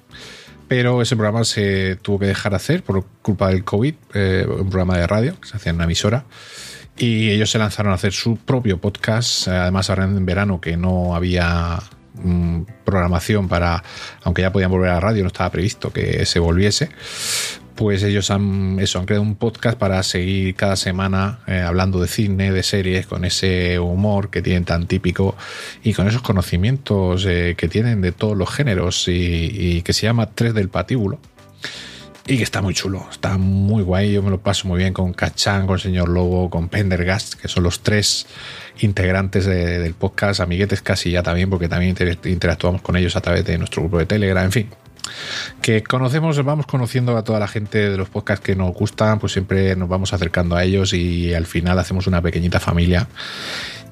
[0.68, 4.98] pero ese programa se tuvo que dejar hacer por culpa del COVID, eh, un programa
[4.98, 6.26] de radio que se hacía en una emisora.
[6.96, 11.16] Y ellos se lanzaron a hacer su propio podcast, además ahora en verano que no
[11.16, 11.80] había
[12.16, 13.84] mm, programación para,
[14.24, 16.90] aunque ya podían volver a la radio, no estaba previsto que se volviese,
[17.80, 22.10] pues ellos han, eso, han creado un podcast para seguir cada semana eh, hablando de
[22.10, 25.34] cine, de series, con ese humor que tienen tan típico
[25.82, 30.26] y con esos conocimientos eh, que tienen de todos los géneros y, que se llama
[30.26, 31.20] Tres del Patíbulo.
[32.28, 34.12] Y que está muy chulo, está muy guay.
[34.12, 37.48] Yo me lo paso muy bien con Cachán, con el señor Lobo, con Pendergast, que
[37.48, 38.28] son los tres
[38.82, 43.58] integrantes del podcast, amiguetes casi ya también, porque también interactuamos con ellos a través de
[43.58, 44.70] nuestro grupo de Telegram, en fin
[45.62, 49.34] que conocemos, vamos conociendo a toda la gente de los podcasts que nos gustan, pues
[49.34, 53.08] siempre nos vamos acercando a ellos y al final hacemos una pequeñita familia.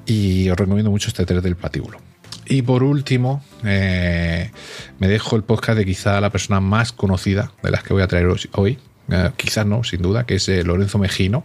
[0.06, 1.98] Y os recomiendo mucho este 3 del patíbulo.
[2.46, 4.50] Y por último, eh,
[4.98, 8.08] me dejo el podcast de quizá la persona más conocida de las que voy a
[8.08, 8.78] traer hoy.
[9.10, 11.44] Eh, quizás no, sin duda, que es eh, Lorenzo Mejino.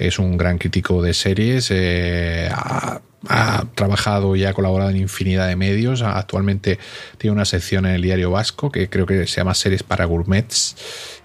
[0.00, 1.70] Es un gran crítico de series
[3.28, 6.02] ha trabajado y ha colaborado en infinidad de medios.
[6.02, 6.78] Actualmente
[7.18, 10.76] tiene una sección en el diario Vasco que creo que se llama Series para Gourmets.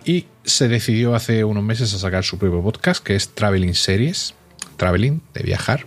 [0.03, 4.35] Y se decidió hace unos meses a sacar su propio podcast que es Traveling Series,
[4.77, 5.85] Traveling, de viajar.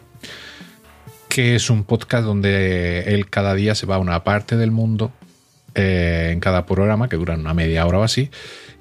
[1.29, 5.13] Que es un podcast donde él cada día se va a una parte del mundo
[5.75, 8.31] eh, en cada programa, que dura una media hora o así.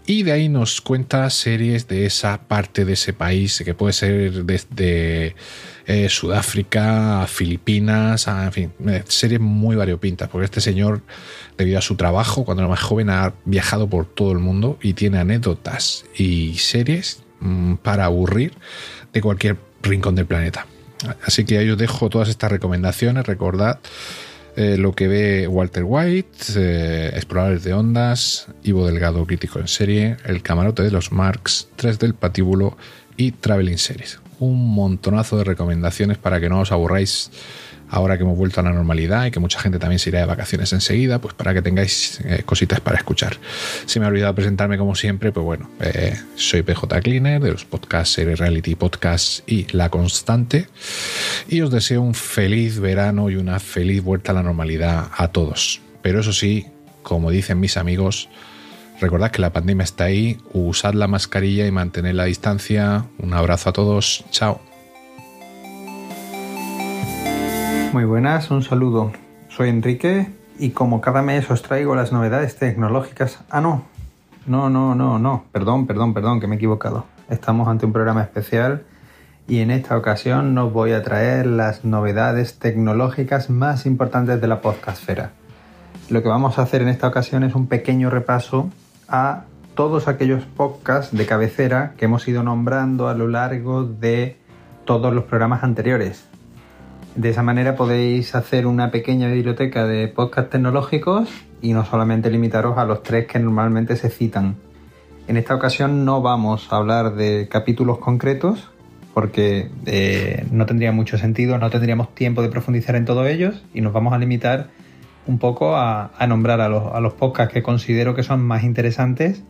[0.10, 4.46] Y de ahí nos cuenta series de esa parte de ese país, que puede ser
[4.46, 5.36] desde
[5.86, 11.02] eh, Sudáfrica, Filipinas, en fin, eh, series muy variopintas, porque este señor,
[11.58, 14.94] debido a su trabajo, cuando era más joven, ha viajado por todo el mundo y
[14.94, 18.54] tiene anécdotas y series mm, para aburrir
[19.12, 20.68] de cualquier rincón del planeta.
[21.26, 23.80] Así que ahí os dejo todas estas recomendaciones, recordad.
[24.58, 30.42] Eh, lo que ve Walter White, Exploradores de Ondas, Ivo Delgado, crítico en serie, El
[30.42, 32.76] camarote de los Marx, Tres del Patíbulo
[33.18, 34.20] y Traveling Series.
[34.40, 37.30] Un montonazo de recomendaciones para que no os aburráis
[37.90, 40.26] ahora que hemos vuelto a la normalidad y que mucha gente también se irá de
[40.26, 43.38] vacaciones enseguida, pues para que tengáis eh, cositas para escuchar.
[43.86, 47.66] Se me ha olvidado presentarme como siempre, pues bueno, eh, soy PJ Cleaner de los
[47.66, 50.68] podcasts Series Reality Podcast y La Constante
[51.48, 55.82] y os deseo un feliz verano y una feliz vuelta a la normalidad a todos.
[56.02, 56.68] Pero eso sí,
[57.04, 58.30] como dicen mis amigos,
[59.00, 63.06] Recordad que la pandemia está ahí, usad la mascarilla y mantened la distancia.
[63.20, 64.60] Un abrazo a todos, chao.
[67.94, 69.12] Muy buenas, un saludo.
[69.48, 70.28] Soy Enrique
[70.60, 73.40] y como cada mes os traigo las novedades tecnológicas.
[73.50, 73.86] Ah, no,
[74.46, 77.06] no, no, no, no, perdón, perdón, perdón, que me he equivocado.
[77.30, 78.84] Estamos ante un programa especial
[79.48, 84.62] y en esta ocasión nos voy a traer las novedades tecnológicas más importantes de la
[84.62, 85.32] podcastfera.
[86.10, 88.70] Lo que vamos a hacer en esta ocasión es un pequeño repaso
[89.08, 89.46] a
[89.76, 94.38] todos aquellos podcasts de cabecera que hemos ido nombrando a lo largo de
[94.86, 96.27] todos los programas anteriores.
[97.18, 101.28] De esa manera podéis hacer una pequeña biblioteca de podcasts tecnológicos
[101.64, 104.56] y no solamente limitaros a los tres que normalmente se citan.
[105.28, 108.70] En esta ocasión no vamos a hablar de capítulos concretos
[109.16, 113.82] porque eh, no tendría mucho sentido, no tendríamos tiempo de profundizar en todos ellos y
[113.82, 114.68] nos vamos a limitar
[115.26, 119.42] un poco a, nombrar a los, a los podcasts que considero que son más interesantes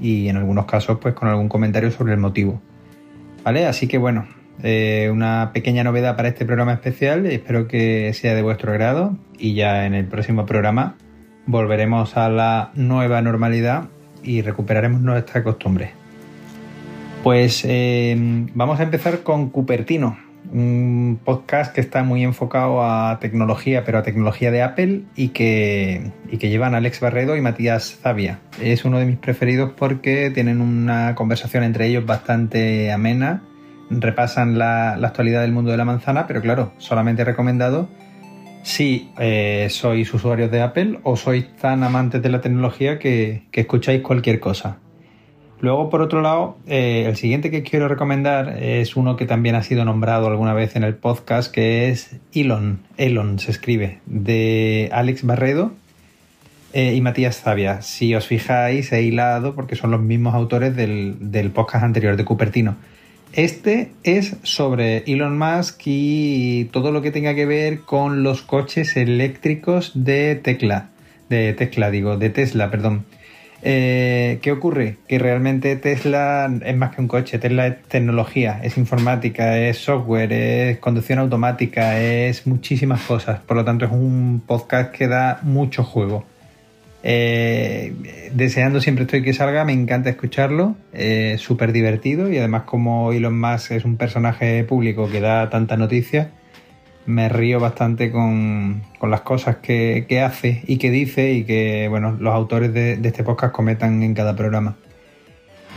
[0.00, 2.60] y en algunos casos pues con algún comentario sobre el motivo.
[3.44, 3.66] ¿Vale?
[3.66, 4.26] Así que bueno,
[4.62, 9.54] eh, una pequeña novedad para este programa especial, espero que sea de vuestro agrado y
[9.54, 10.96] ya en el próximo programa
[11.46, 13.88] volveremos a la nueva normalidad
[14.22, 15.92] y recuperaremos nuestra costumbre.
[17.22, 18.16] Pues eh,
[18.54, 20.18] vamos a empezar con Cupertino,
[20.52, 26.10] un podcast que está muy enfocado a tecnología, pero a tecnología de Apple y que,
[26.30, 28.40] y que llevan Alex Barredo y Matías Zavia.
[28.60, 33.42] Es uno de mis preferidos porque tienen una conversación entre ellos bastante amena,
[34.00, 37.88] repasan la, actualidad del mundo de la manzana, pero claro, solamente recomendado
[38.62, 44.02] si eh, sois usuarios de Apple o sois tan amantes de la tecnología que, escucháis
[44.02, 44.78] cualquier cosa.
[45.60, 49.62] Luego, por otro lado, eh, el siguiente que quiero recomendar es uno que también ha
[49.62, 55.24] sido nombrado alguna vez en el podcast, que es Elon, Elon se escribe, de Alex
[55.24, 55.72] Barredo
[56.72, 57.82] eh, y Matías Zavia.
[57.82, 62.24] Si os fijáis, he hilado porque son los mismos autores del, del podcast anterior de
[62.24, 62.76] Cupertino.
[63.32, 68.94] Este es sobre Elon Musk y todo lo que tenga que ver con los coches
[68.98, 70.90] eléctricos de Tesla.
[71.30, 73.06] De Tesla, digo, de Tesla, perdón.
[73.62, 74.98] Eh, ¿Qué ocurre?
[75.08, 80.32] Que realmente Tesla es más que un coche, Tesla es tecnología, es informática, es software,
[80.32, 83.40] es conducción automática, es muchísimas cosas.
[83.40, 86.26] Por lo tanto, es un podcast que da mucho juego.
[87.04, 93.12] Eh, deseando siempre estoy que salga, me encanta escucharlo, eh, súper divertido y además como
[93.12, 96.30] Elon Musk es un personaje público que da tanta noticia,
[97.06, 102.32] me río bastante con, las cosas que, hace y que dice y que bueno, los
[102.32, 104.76] autores de, este podcast cometan en cada programa.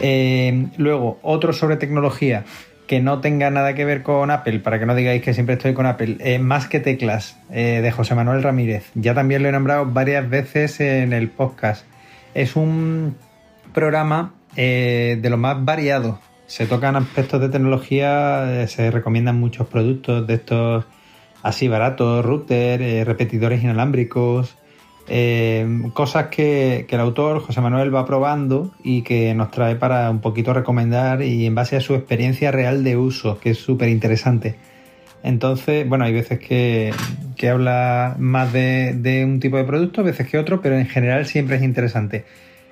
[0.01, 2.43] Eh, luego, otro sobre tecnología
[2.87, 5.73] que no tenga nada que ver con Apple, para que no digáis que siempre estoy
[5.73, 8.91] con Apple, eh, Más que Teclas, eh, de José Manuel Ramírez.
[8.93, 11.85] Ya también lo he nombrado varias veces en el podcast.
[12.33, 13.15] Es un
[13.73, 16.19] programa eh, de lo más variado.
[16.45, 20.85] Se tocan aspectos de tecnología, se recomiendan muchos productos de estos
[21.41, 24.55] así baratos, router, repetidores inalámbricos,
[25.07, 30.19] eh, cosas que, el autor, José Manuel, va probando y que nos trae para un
[30.19, 34.55] poquito recomendar y en base a su experiencia real de uso, que es súper interesante.
[35.23, 36.93] Entonces, bueno, hay veces que,
[37.47, 41.61] habla más de, un tipo de producto, veces que otro, pero en general siempre es
[41.61, 42.25] interesante.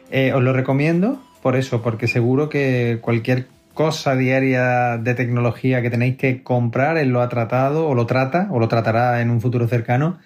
[0.09, 5.89] Eh, os lo recomiendo por eso, porque seguro que cualquier cosa diaria de tecnología que
[5.89, 9.41] tenéis que comprar, él lo ha tratado o lo trata o lo tratará en un
[9.41, 10.17] futuro cercano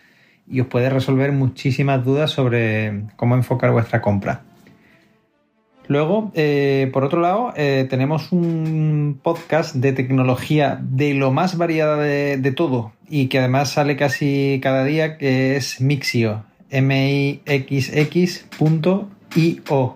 [0.50, 4.44] y os puede resolver muchísimas dudas sobre cómo enfocar vuestra compra.
[5.88, 11.98] Luego, eh, por otro lado, eh, tenemos un podcast de tecnología de lo más variada
[11.98, 17.38] de, todo y que además sale casi cada día, que es Mixio, M-I-X-X.io,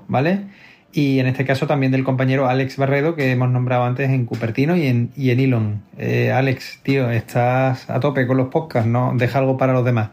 [0.08, 0.46] ¿vale?
[0.94, 4.78] Y en este caso también del compañero Alex Barredo, que hemos nombrado antes en Cupertino
[4.78, 5.84] y en, y en Elon.
[5.98, 9.14] Eh, Alex, tío, estás a tope con los podcasts, ¿no?
[9.18, 10.12] Deja algo para los demás.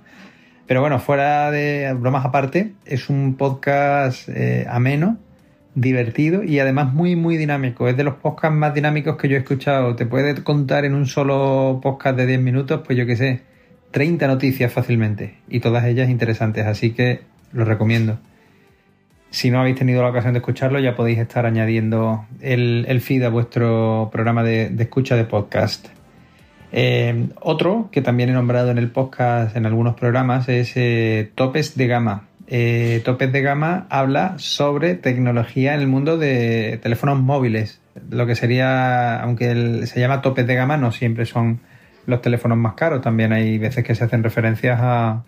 [0.68, 5.16] Pero bueno, fuera de bromas aparte, es un podcast eh, ameno,
[5.74, 7.88] divertido y además muy, muy dinámico.
[7.88, 9.96] Es de los podcasts más dinámicos que yo he escuchado.
[9.96, 13.40] Te puede contar en un solo podcast de 10 minutos, pues yo qué sé,
[13.92, 16.66] 30 noticias fácilmente y todas ellas interesantes.
[16.66, 17.22] Así que
[17.54, 18.18] lo recomiendo.
[19.30, 23.30] Si no habéis tenido la ocasión de escucharlo, ya podéis estar añadiendo el, feed a
[23.30, 25.88] vuestro programa de escucha de podcast.
[26.72, 31.76] Eh, otro que también he nombrado en el podcast en algunos programas es eh, Topes
[31.76, 32.28] de Gama.
[32.46, 37.80] Eh, Topes de Gama habla sobre tecnología en el mundo de teléfonos móviles.
[38.10, 41.60] Lo que sería, aunque se llama Topes de Gama, no siempre son
[42.06, 43.02] los teléfonos más caros.
[43.02, 45.24] También hay veces que se hacen referencias a,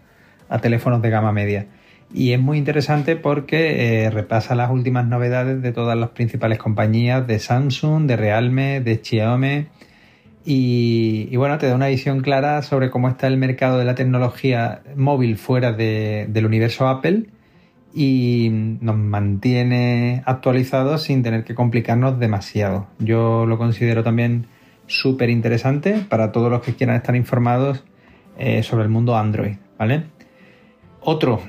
[0.63, 1.67] teléfonos de gama media.
[2.13, 7.39] Y es muy interesante porque repasa las últimas novedades de todas las principales compañías de
[7.39, 9.69] Samsung, de Realme, de Xiaomi
[10.45, 14.83] y, bueno, te da una visión clara sobre cómo está el mercado de la tecnología
[14.97, 17.27] móvil fuera del universo Apple
[17.93, 18.49] y
[18.81, 22.87] nos mantiene actualizados sin tener que complicarnos demasiado.
[22.99, 24.47] Yo lo considero también
[24.87, 27.85] súper interesante para todos los que quieran estar informados
[28.39, 30.05] eh, sobre el mundo Android, ¿vale?
[31.01, 31.41] Otro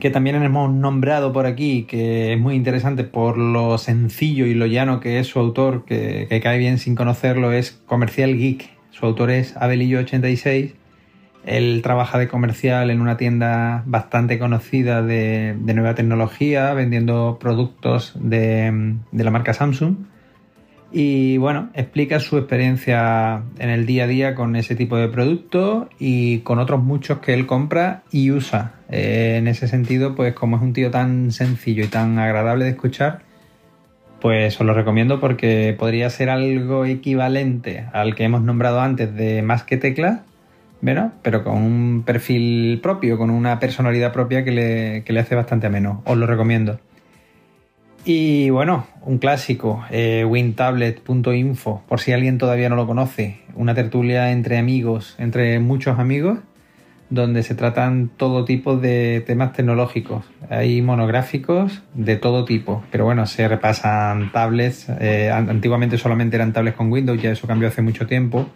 [0.00, 4.66] que también hemos nombrado por aquí, que es muy interesante por lo sencillo y lo
[4.66, 8.70] llano que es su autor, que, cae bien sin conocerlo, es Comercial Geek.
[8.90, 10.74] Su autor es Abelillo86.
[11.44, 18.96] Él trabaja de comercial en una tienda bastante conocida de, nueva tecnología, vendiendo productos de,
[19.12, 19.96] de la marca Samsung
[20.90, 25.88] y bueno, explica su experiencia en el día a día con ese tipo de producto
[25.98, 28.72] y con otros muchos que él compra y usa.
[28.88, 32.70] Eh, en ese sentido, pues como es un tío tan sencillo y tan agradable de
[32.70, 33.20] escuchar,
[34.20, 39.42] pues os lo recomiendo porque podría ser algo equivalente al que hemos nombrado antes de
[39.42, 40.20] más que teclas,
[40.80, 41.12] ¿verdad?
[41.22, 45.66] pero con un perfil propio, con una personalidad propia que le, que le hace bastante
[45.66, 46.02] ameno.
[46.06, 46.80] Os lo recomiendo.
[48.10, 54.32] Y bueno, un clásico, eh, wintablet.info, por si alguien todavía no lo conoce, una tertulia
[54.32, 56.38] entre amigos, entre muchos amigos,
[57.10, 60.24] donde se tratan todo tipo de temas tecnológicos.
[60.48, 64.88] Hay monográficos de todo tipo, pero bueno, se repasan tablets.
[65.00, 68.48] Eh, antiguamente solamente eran tablets con Windows, ya eso cambió hace mucho tiempo.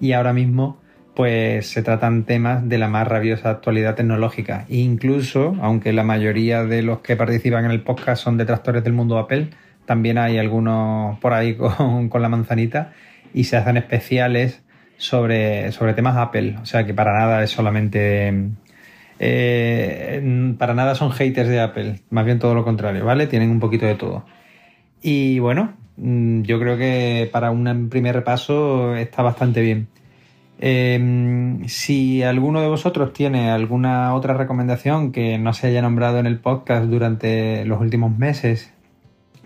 [0.00, 0.78] Y ahora mismo
[1.18, 4.66] pues se tratan temas de la más rabiosa actualidad tecnológica.
[4.68, 8.92] E incluso, aunque la mayoría de los que participan en el podcast son detractores del
[8.92, 9.48] mundo Apple,
[9.84, 11.56] también hay algunos por ahí
[12.08, 12.92] con, la manzanita
[13.34, 14.62] y se hacen especiales
[14.96, 16.54] sobre, sobre temas Apple.
[16.62, 18.52] O sea que para nada es solamente
[19.18, 23.26] eh, para nada son haters de Apple, más bien todo lo contrario, ¿vale?
[23.26, 24.24] Tienen un poquito de todo.
[25.02, 29.88] Y bueno, mm, yo creo que para un primer repaso está bastante bien.
[30.60, 36.26] Em, si alguno de vosotros tiene alguna otra recomendación que no se haya nombrado en
[36.26, 38.72] el podcast durante los últimos meses,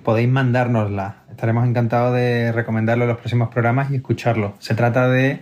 [0.02, 1.24] podéis mandárnosla.
[1.30, 4.54] Estaremos encantados de recomendarlo en los próximos programas y escucharlo.
[4.58, 5.40] Se trata de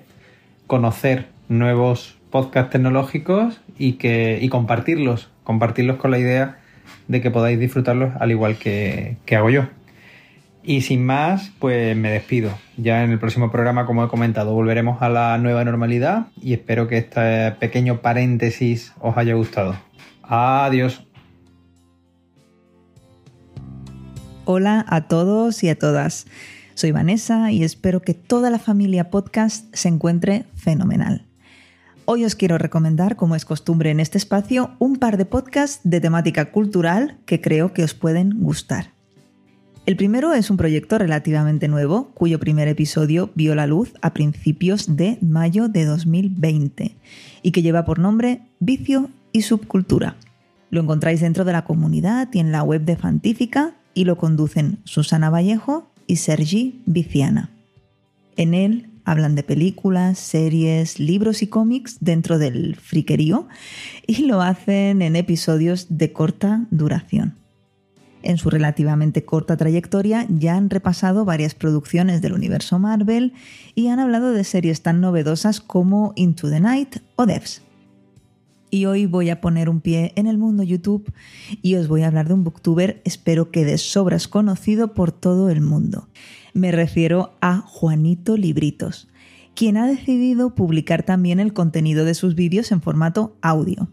[0.67, 6.59] conocer nuevos podcasts tecnológicos y, que, y compartirlos, compartirlos con la idea
[7.09, 9.65] de que podáis disfrutarlos al igual que, que hago yo.
[10.63, 12.51] Y sin más, pues me despido.
[12.77, 16.87] Ya en el próximo programa, como he comentado, volveremos a la nueva normalidad y espero
[16.87, 19.75] que este pequeño paréntesis os haya gustado.
[20.23, 21.07] Adiós.
[24.45, 26.27] Hola a todos y a todas.
[26.75, 31.27] Soy Vanessa y espero que toda la familia podcast se encuentre fenomenal.
[32.05, 36.01] Hoy os quiero recomendar, como es costumbre en este espacio, un par de podcasts de
[36.01, 39.00] temática cultural que creo que os pueden gustar.
[39.91, 44.95] El primero es un proyecto relativamente nuevo, cuyo primer episodio vio la luz a principios
[44.97, 46.95] de mayo de 2020
[47.43, 50.15] y que lleva por nombre Vicio y Subcultura.
[50.71, 54.79] Lo encontráis dentro de la comunidad y en la web de Fantífica y lo conducen
[54.85, 57.51] Susana Vallejo y Sergi Viciana.
[58.37, 63.49] En él hablan de películas, series, libros y cómics dentro del friquerío
[64.07, 67.40] y lo hacen en episodios de corta duración.
[68.23, 73.33] En su relativamente corta trayectoria ya han repasado varias producciones del universo Marvel
[73.75, 77.63] y han hablado de series tan novedosas como Into the Night o Devs.
[78.71, 81.13] Y hoy voy a poner un pie en el mundo YouTube
[81.63, 85.51] y os voy a hablar de un booktuber espero que de sobras conocido por todo
[85.51, 86.09] el mundo.
[86.53, 89.09] Me refiero a Juanito Libritos,
[89.55, 93.89] quien ha decidido publicar también el contenido de sus vídeos en formato audio.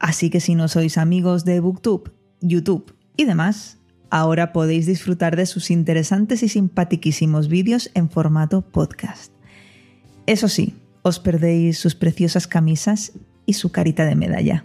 [0.00, 2.10] Así que si no sois amigos de Booktube,
[2.40, 3.78] YouTube y demás,
[4.10, 9.32] ahora podéis disfrutar de sus interesantes y simpaticísimos vídeos en formato podcast.
[10.26, 13.12] Eso sí, os perdéis sus preciosas camisas
[13.44, 14.64] y su carita de medalla.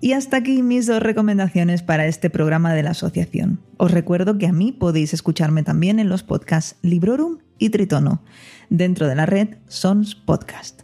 [0.00, 3.60] Y hasta aquí mis dos recomendaciones para este programa de la asociación.
[3.78, 8.22] Os recuerdo que a mí podéis escucharme también en los podcasts Librorum y Tritono,
[8.70, 10.82] dentro de la red Sons Podcast.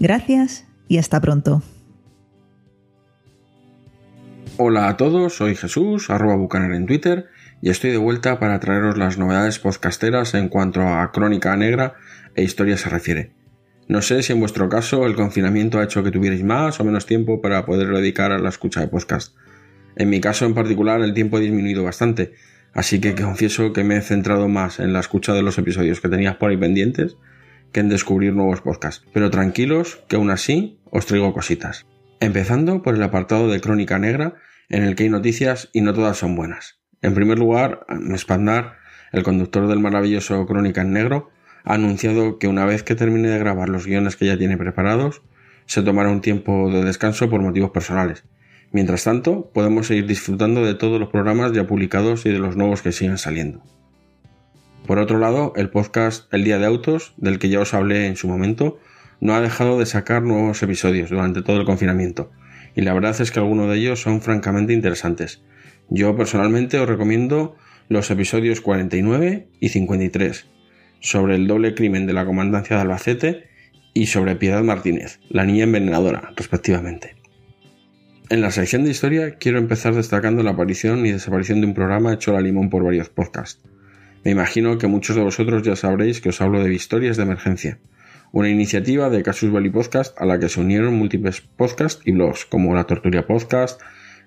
[0.00, 1.62] Gracias y hasta pronto.
[4.62, 7.30] Hola a todos, soy Jesús, arroba bucaner en Twitter,
[7.62, 11.94] y estoy de vuelta para traeros las novedades podcasteras en cuanto a crónica negra
[12.34, 13.32] e historia se refiere.
[13.88, 17.06] No sé si en vuestro caso el confinamiento ha hecho que tuvierais más o menos
[17.06, 19.34] tiempo para poder dedicar a la escucha de podcast.
[19.96, 22.34] En mi caso en particular el tiempo ha disminuido bastante,
[22.74, 26.10] así que confieso que me he centrado más en la escucha de los episodios que
[26.10, 27.16] tenía por ahí pendientes
[27.72, 29.06] que en descubrir nuevos podcasts.
[29.14, 31.86] Pero tranquilos, que aún así os traigo cositas.
[32.20, 34.34] Empezando por el apartado de Crónica Negra,
[34.70, 36.80] en el que hay noticias y no todas son buenas.
[37.02, 38.76] En primer lugar, Spandar,
[39.12, 41.30] el conductor del maravilloso Crónica en Negro,
[41.64, 45.22] ha anunciado que una vez que termine de grabar los guiones que ya tiene preparados,
[45.66, 48.24] se tomará un tiempo de descanso por motivos personales.
[48.72, 52.82] Mientras tanto, podemos seguir disfrutando de todos los programas ya publicados y de los nuevos
[52.82, 53.62] que siguen saliendo.
[54.86, 58.16] Por otro lado, el podcast El Día de Autos, del que ya os hablé en
[58.16, 58.78] su momento,
[59.20, 62.30] no ha dejado de sacar nuevos episodios durante todo el confinamiento,
[62.74, 65.42] y la verdad es que algunos de ellos son francamente interesantes.
[65.88, 67.56] Yo personalmente os recomiendo
[67.88, 70.46] los episodios 49 y 53,
[71.00, 73.48] sobre el doble crimen de la comandancia de Albacete
[73.94, 77.16] y sobre Piedad Martínez, la niña envenenadora, respectivamente.
[78.28, 82.14] En la sección de historia quiero empezar destacando la aparición y desaparición de un programa
[82.14, 83.60] hecho a la limón por varios podcasts.
[84.24, 87.78] Me imagino que muchos de vosotros ya sabréis que os hablo de historias de emergencia,
[88.32, 92.44] una iniciativa de Casus Belli Podcast a la que se unieron múltiples podcasts y blogs
[92.44, 93.80] como La Torturia Podcast,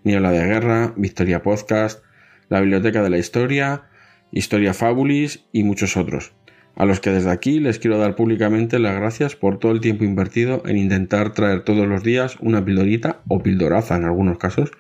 [0.04, 2.04] Niebla de Guerra, Victoria Podcast,
[2.49, 3.84] La Biblioteca de la Historia,
[4.32, 6.34] Historia Fabulis y muchos otros
[6.76, 10.04] a los que desde aquí les quiero dar públicamente las gracias por todo el tiempo
[10.04, 14.72] invertido en intentar traer todos los días una pildorita o pildoraza en algunos casos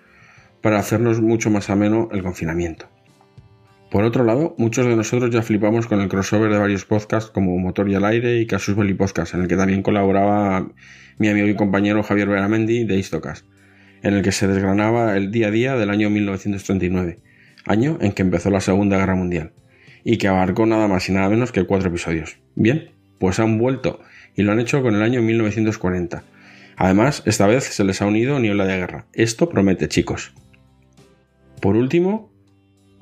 [0.61, 2.92] para hacernos mucho más ameno el confinamiento.
[3.93, 7.55] Por otro lado, muchos de nosotros ya flipamos con el crossover de varios podcasts como
[7.59, 10.67] Motor y al Aire y Casus Belli Podcast, en el que también colaboraba
[11.19, 13.45] mi amigo y compañero Javier Veramendi de Istocas,
[14.01, 17.19] en el que se desgranaba el día a día del año 1939,
[17.67, 19.51] año en que empezó la Segunda Guerra Mundial
[20.03, 22.39] y que abarcó nada más y nada menos que cuatro episodios.
[22.55, 22.89] Bien,
[23.19, 23.99] pues han vuelto
[24.35, 26.23] y lo han hecho con el año 1940.
[26.77, 29.05] Además, esta vez se les ha unido Niebla de Guerra.
[29.13, 30.33] Esto promete, chicos.
[31.61, 32.32] Por último,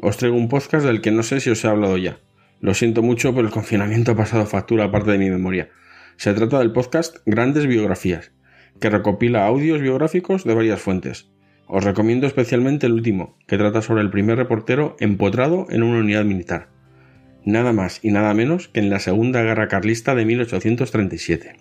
[0.02, 2.18] os traigo un podcast del que no sé si os he hablado ya.
[2.60, 5.70] Lo siento mucho, pero el confinamiento ha pasado factura aparte de mi memoria.
[6.18, 8.32] Se trata del podcast Grandes Biografías,
[8.80, 11.30] que recopila audios biográficos de varias fuentes.
[11.68, 16.26] Os recomiendo especialmente el último, que trata sobre el primer reportero empotrado en una unidad
[16.26, 16.70] militar.
[17.46, 21.56] Nada más y nada menos que en la Segunda Guerra Carlista de 1837.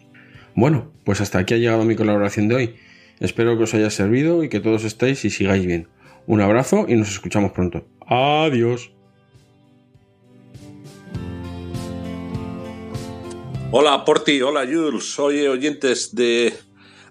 [0.54, 2.74] Bueno, pues hasta aquí ha llegado mi colaboración de hoy.
[3.20, 5.88] Espero que os haya servido y que todos estéis y sigáis bien.
[6.26, 7.84] Un abrazo y nos escuchamos pronto.
[8.06, 8.90] Adiós.
[13.72, 16.52] Hola Porti, hola Jules, soy oyentes de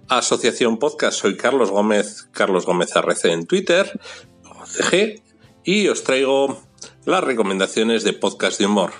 [0.10, 3.98] Asociación Podcast, soy Carlos Gómez, Carlos Gómez RC en Twitter,
[4.66, 5.24] CG,
[5.64, 6.62] y os traigo
[7.06, 8.92] las recomendaciones de podcast de humor.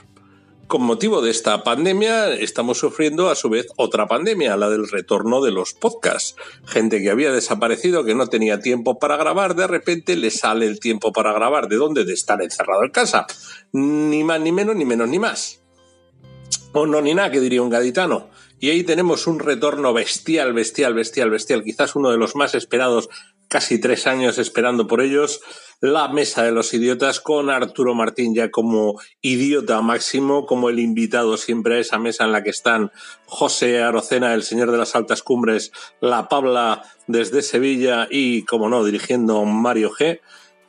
[0.70, 5.42] Con motivo de esta pandemia, estamos sufriendo a su vez otra pandemia, la del retorno
[5.42, 6.36] de los podcasts.
[6.64, 10.80] Gente que había desaparecido, que no tenía tiempo para grabar, de repente le sale el
[10.80, 11.70] tiempo para grabar.
[11.70, 12.06] ¿De dónde?
[12.06, 13.26] De estar encerrado en casa.
[13.72, 15.60] Ni más, ni menos, ni menos, ni más.
[16.74, 18.30] O no, ni nada, que diría un gaditano.
[18.60, 21.64] Y ahí tenemos un retorno bestial, bestial, bestial, bestial.
[21.64, 23.10] Quizás uno de los más esperados,
[23.50, 25.42] casi tres años esperando por ellos.
[25.82, 31.36] La Mesa de los Idiotas con Arturo Martín ya como idiota máximo, como el invitado
[31.38, 32.92] siempre a esa mesa en la que están
[33.26, 38.84] José Arocena, el señor de las altas cumbres, la Pabla desde Sevilla y, como no,
[38.84, 40.20] dirigiendo Mario G.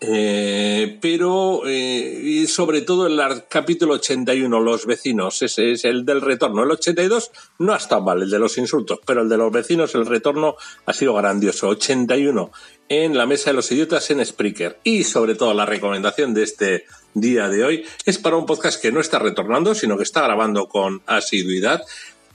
[0.02, 6.22] Eh, pero eh, y sobre todo el capítulo 81, los vecinos, ese es el del
[6.22, 6.62] retorno.
[6.62, 9.94] El 82 no ha estado mal, el de los insultos, pero el de los vecinos,
[9.94, 11.68] el retorno ha sido grandioso.
[11.68, 12.50] 81
[12.88, 14.80] en la mesa de los idiotas en Spreaker.
[14.84, 18.92] Y sobre todo la recomendación de este día de hoy es para un podcast que
[18.92, 21.82] no está retornando, sino que está grabando con asiduidad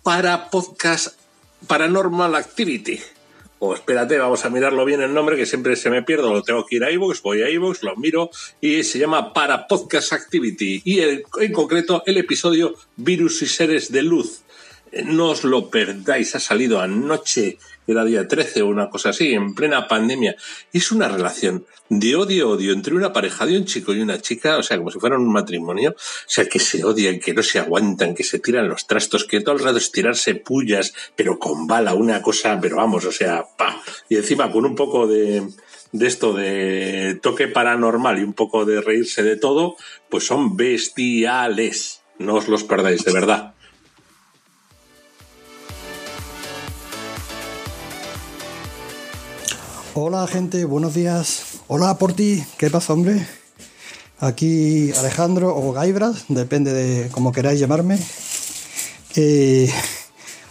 [0.03, 1.19] para podcast
[1.67, 2.99] Paranormal Activity
[3.73, 6.75] espérate, vamos a mirarlo bien el nombre, que siempre se me pierdo, lo tengo que
[6.75, 8.29] ir a iVoox, voy a iVoox, lo miro,
[8.61, 14.03] y se llama Para Podcast Activity, y en concreto el episodio Virus y Seres de
[14.03, 14.41] Luz.
[15.03, 17.57] No os lo perdáis, ha salido anoche
[17.87, 20.35] era día 13 o una cosa así, en plena pandemia.
[20.73, 24.63] Es una relación de odio-odio entre una pareja de un chico y una chica, o
[24.63, 25.95] sea, como si fueran un matrimonio, o
[26.27, 29.55] sea, que se odian, que no se aguantan, que se tiran los trastos, que todo
[29.55, 33.81] el rato es tirarse pullas, pero con bala, una cosa, pero vamos, o sea, pa.
[34.09, 35.47] Y encima con un poco de,
[35.91, 39.75] de esto de toque paranormal y un poco de reírse de todo,
[40.09, 42.01] pues son bestiales.
[42.17, 43.54] No os los perdáis, de verdad.
[49.97, 51.61] Hola gente, buenos días.
[51.67, 53.25] Hola por ti, ¿qué pasa hombre?
[54.19, 57.97] Aquí Alejandro o Gaibras, depende de cómo queráis llamarme.
[59.15, 59.71] Eh,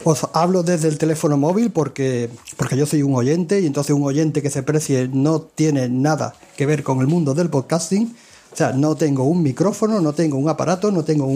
[0.02, 4.04] os hablo desde el teléfono móvil porque, porque yo soy un oyente y entonces un
[4.04, 8.16] oyente que se precie no tiene nada que ver con el mundo del podcasting.
[8.50, 11.30] O sea, no tengo un micrófono, no tengo un aparato, no tengo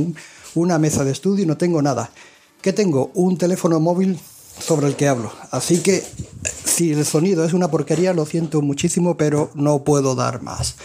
[0.55, 2.11] una mesa de estudio, no tengo nada.
[2.63, 3.11] ¿Qué tengo?
[3.13, 4.19] Un teléfono móvil
[4.59, 5.31] sobre el que hablo.
[5.51, 6.05] Así que
[6.79, 10.77] si el sonido es una porquería, lo siento muchísimo, pero no puedo dar más.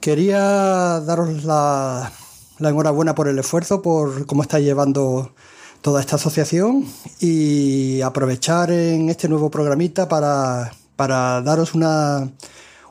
[0.00, 2.12] Quería daros la,
[2.60, 5.32] enhorabuena por el esfuerzo, por cómo estáis llevando
[5.80, 6.84] toda esta asociación
[7.20, 12.30] y aprovechar en este nuevo programita para, daros una,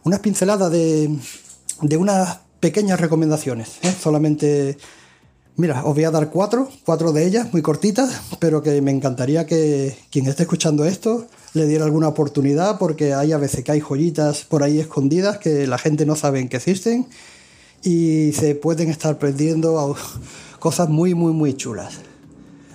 [0.04, 1.16] unas pinceladas de,
[1.82, 3.78] de unas pequeñas recomendaciones.
[3.84, 3.94] ¿eh?
[3.94, 4.80] Solamente
[5.60, 9.48] Mira, os voy a dar cuatro, cuatro de ellas, muy cortitas, pero que me encantaría
[9.48, 13.80] que quien esté escuchando esto le diera alguna oportunidad, porque hay a veces que hay
[13.80, 17.08] joyitas por ahí escondidas que la gente no sabe que existen
[17.82, 19.96] y se pueden estar perdiendo
[20.60, 22.02] cosas muy, muy, muy chulas.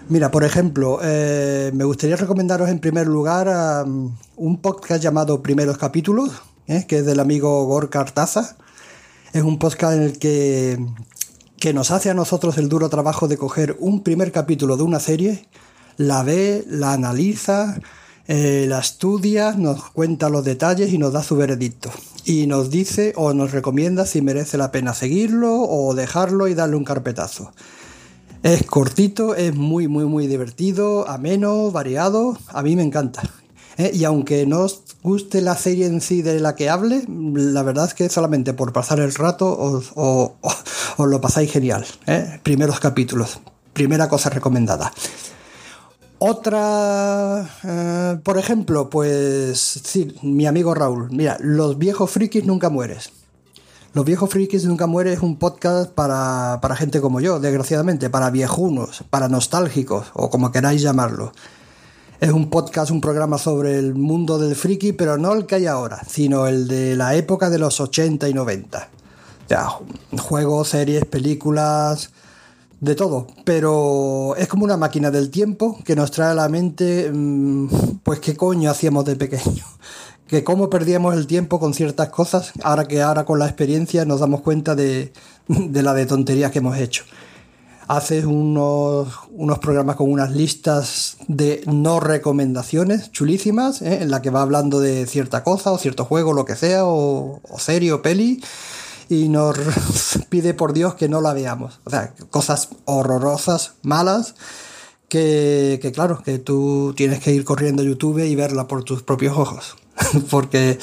[0.08, 3.86] Mira, por ejemplo, eh, me gustaría recomendaros en primer lugar
[4.36, 6.32] un podcast llamado Primeros Capítulos,
[6.66, 8.56] eh, que es del amigo Gorka Artaza.
[9.32, 10.84] Es un podcast en el que
[11.62, 14.98] que nos hace a nosotros el duro trabajo de coger un primer capítulo de una
[14.98, 15.46] serie,
[15.96, 17.78] la ve, la analiza,
[18.26, 21.92] eh, la estudia, nos cuenta los detalles y nos da su veredicto.
[22.24, 26.74] Y nos dice o nos recomienda si merece la pena seguirlo o dejarlo y darle
[26.74, 27.52] un carpetazo.
[28.42, 32.36] Es cortito, es muy, muy, muy divertido, ameno, variado.
[32.48, 33.22] A mí me encanta.
[33.78, 33.92] ¿eh?
[33.94, 34.66] y aunque no
[35.02, 38.72] guste la serie en sí de la que hable, la verdad es que solamente por
[38.72, 39.92] pasar el rato os,
[40.98, 41.84] lo pasáis genial.
[42.06, 42.40] ¿eh?
[42.42, 43.40] Primeros capítulos,
[43.72, 44.92] primera cosa recomendada.
[46.18, 49.82] Otra, eh, por ejemplo, pues
[50.22, 53.10] mi amigo Raúl, mira, los viejos frikis nunca mueres.
[53.92, 58.30] Los viejos frikis nunca mueren es un podcast para, para gente como yo, desgraciadamente, para
[58.30, 61.32] viejunos, para nostálgicos, o como queráis llamarlo.
[62.22, 65.66] Es un podcast, un programa sobre el mundo del friki, pero no el que hay
[65.66, 68.88] ahora, sino el de la época de los 80 y 90.
[69.48, 69.68] Ya,
[70.16, 72.10] juegos, series, películas,
[72.78, 73.26] de todo.
[73.42, 78.20] Pero es como una máquina del tiempo que nos trae a la mente, mm, pues
[78.20, 79.64] qué coño hacíamos de pequeño
[80.28, 84.20] que cómo perdíamos el tiempo con ciertas cosas, ahora que ahora con la experiencia nos
[84.20, 85.12] damos cuenta de,
[85.48, 87.02] la de tonterías que hemos hecho.
[87.92, 93.98] Haces unos, unos programas con unas listas de no recomendaciones chulísimas, ¿eh?
[94.00, 97.42] en la que va hablando de cierta cosa o cierto juego, lo que sea, o,
[97.42, 98.42] o serie o peli,
[99.10, 99.58] y nos
[100.30, 101.80] pide por Dios que no la veamos.
[101.84, 104.36] O sea, cosas horrorosas, malas,
[105.10, 109.02] que, que claro, que tú tienes que ir corriendo a YouTube y verla por tus
[109.02, 109.76] propios ojos.
[110.30, 110.78] porque,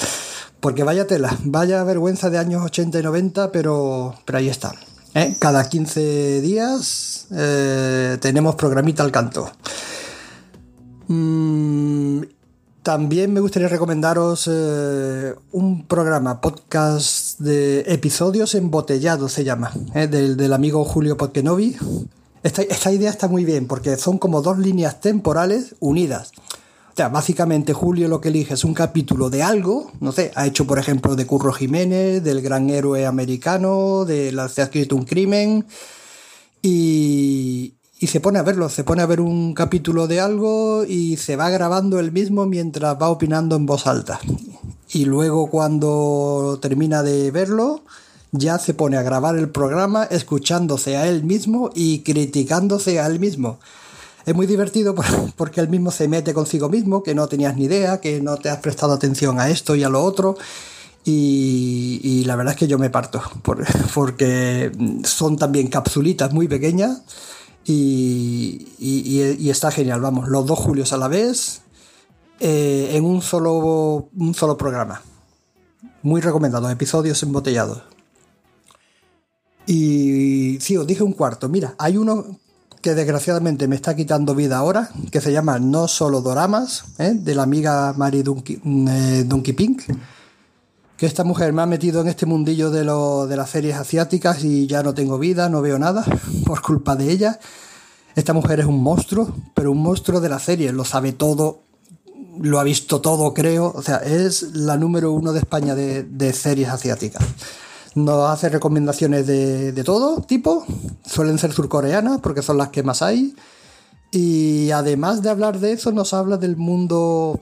[0.60, 4.76] porque vaya tela, vaya vergüenza de años 80 y 90, pero, pero ahí está.
[5.14, 5.36] ¿Eh?
[5.39, 9.51] Cada 15 días eh, tenemos programita al canto.
[11.07, 12.22] Mm,
[12.84, 20.53] también me gustaría recomendaros eh, un programa, podcast de episodios embotellados se llama, del, del,
[20.53, 21.76] amigo Julio Podkenovi.
[22.41, 26.32] Esta, esta idea está muy bien porque son como dos líneas temporales unidas
[27.08, 30.80] básicamente Julio lo que elige es un capítulo de algo, no sé, ha hecho por
[30.80, 35.66] ejemplo de Curro Jiménez, del gran héroe americano, de la se ha escrito un crimen,
[36.62, 41.16] y, y se pone a verlo, se pone a ver un capítulo de algo y
[41.18, 44.20] se va grabando él mismo mientras va opinando en voz alta.
[44.91, 47.84] Y luego cuando termina de verlo,
[48.32, 53.20] ya se pone a grabar el programa escuchándose a él mismo y criticándose a él
[53.20, 53.60] mismo
[54.30, 54.96] es muy divertido
[55.36, 58.50] porque él mismo se mete consigo mismo, que no tenías ni idea, que no te
[58.50, 60.38] has prestado atención a esto y a lo otro.
[61.04, 63.20] Y, la verdad es que yo me parto,
[63.96, 64.72] porque
[65.04, 67.02] son también capsulitas muy pequeñas
[67.66, 70.02] y, está genial.
[70.02, 71.62] Vamos, los dos Julios a la vez
[72.40, 75.02] eh, en un solo, un solo programa.
[76.04, 77.82] Muy recomendado, episodios embotellados.
[79.66, 81.50] Y sí, os dije un cuarto.
[81.50, 82.38] Mira, hay uno
[82.82, 87.14] que desgraciadamente me está quitando vida ahora, que se llama No Solo Doramas, ¿eh?
[87.14, 89.84] de la amiga Mari Dunky, eh, Pink,
[90.96, 94.44] que esta mujer me ha metido en este mundillo de, lo, de las series asiáticas
[94.44, 96.06] y ya no tengo vida, no veo nada
[96.46, 97.40] por culpa de ella.
[98.16, 101.64] Esta mujer es un monstruo, pero un monstruo de la serie, lo sabe todo,
[102.40, 103.72] lo ha visto todo, creo.
[103.76, 107.24] O sea, es la número uno de España de, de series asiáticas.
[107.96, 110.66] Nos hace recomendaciones de, todo tipo,
[111.06, 113.36] suelen ser surcoreanas porque son las que más hay.
[114.12, 117.42] Y además de hablar de eso, nos habla del mundo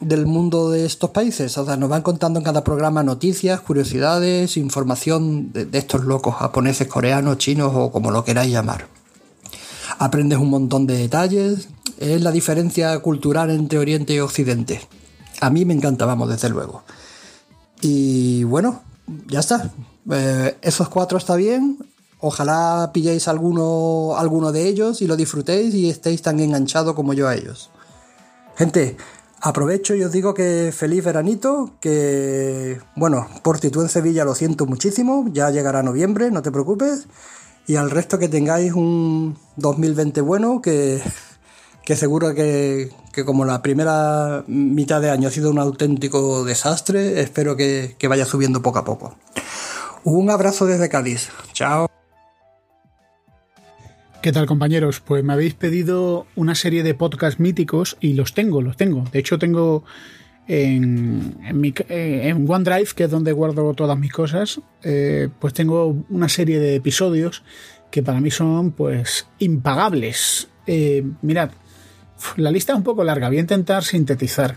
[0.00, 1.56] del mundo de estos países.
[1.56, 6.34] O sea, nos van contando en cada programa noticias, curiosidades, información de, de, estos locos
[6.34, 8.86] japoneses, coreanos, chinos o como lo queráis llamar.
[9.98, 11.68] Aprendes un montón de detalles.
[11.98, 14.80] Es la diferencia cultural entre Oriente y Occidente.
[15.40, 16.82] A mí me encanta, vamos, desde luego.
[17.80, 18.82] Y bueno,
[19.26, 19.72] ya está.
[20.10, 21.78] Eh, esos cuatro está bien.
[22.20, 27.28] Ojalá pilléis alguno, alguno de ellos y lo disfrutéis y estéis tan enganchados como yo
[27.28, 27.70] a ellos.
[28.56, 28.96] Gente,
[29.40, 34.34] aprovecho y os digo que feliz veranito, que bueno, por ti tú en Sevilla lo
[34.34, 37.06] siento muchísimo, ya llegará noviembre, no te preocupes.
[37.66, 41.02] Y al resto que tengáis un 2020 bueno, que
[41.84, 42.90] que seguro que,
[43.24, 48.24] como la primera mitad de año ha sido un auténtico desastre, espero que, que vaya
[48.24, 49.16] subiendo poco a poco.
[50.04, 51.30] Un abrazo desde Cádiz.
[51.52, 51.88] Chao.
[54.22, 55.00] ¿Qué tal compañeros?
[55.00, 59.04] Pues me habéis pedido una serie de podcasts míticos y los tengo, los tengo.
[59.12, 59.84] De hecho tengo
[60.48, 66.30] en, en, en OneDrive, que es donde guardo todas mis cosas, eh, pues tengo una
[66.30, 67.42] serie de episodios
[67.90, 70.48] que para mí son pues impagables.
[70.66, 71.50] Eh, mirad,
[72.36, 74.56] la lista es un poco larga, voy a intentar sintetizar.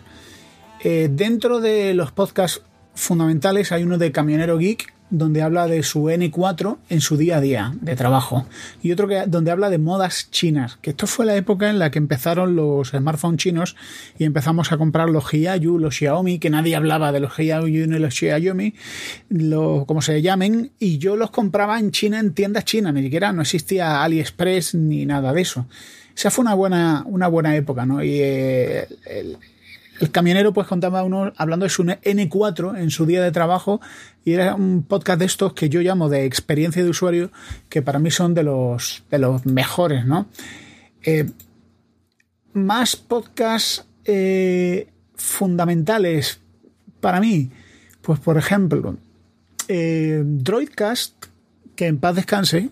[0.84, 2.62] Eh, dentro de los podcasts
[2.94, 7.42] fundamentales hay uno de Camionero Geek, donde habla de su N4 en su día a
[7.42, 8.46] día de trabajo.
[8.82, 11.92] Y otro que, donde habla de modas chinas, que esto fue la época en la
[11.92, 13.76] que empezaron los smartphones chinos
[14.18, 18.00] y empezamos a comprar los Hiayu, los Xiaomi, que nadie hablaba de los Hiayu ni
[18.00, 18.74] los Xiaomi,
[19.30, 23.32] lo, como se llamen, y yo los compraba en China en tiendas chinas, ni siquiera
[23.32, 25.68] no existía AliExpress ni nada de eso
[26.18, 28.04] esa fue una buena, una buena época, ¿no?
[28.04, 29.38] Y eh, el,
[30.12, 33.82] camionero pues contaba uno hablando de su N4 en su día de trabajo
[34.24, 37.32] y era un podcast de estos que yo llamo de experiencia de usuario
[37.70, 40.28] que para mí son de los, de los mejores, ¿no?
[41.04, 41.30] Eh,
[42.54, 46.40] más podcasts eh, fundamentales
[47.00, 47.52] para mí,
[48.02, 48.98] pues por ejemplo,
[49.68, 51.26] eh, Droidcast,
[51.76, 52.70] que en paz descanse,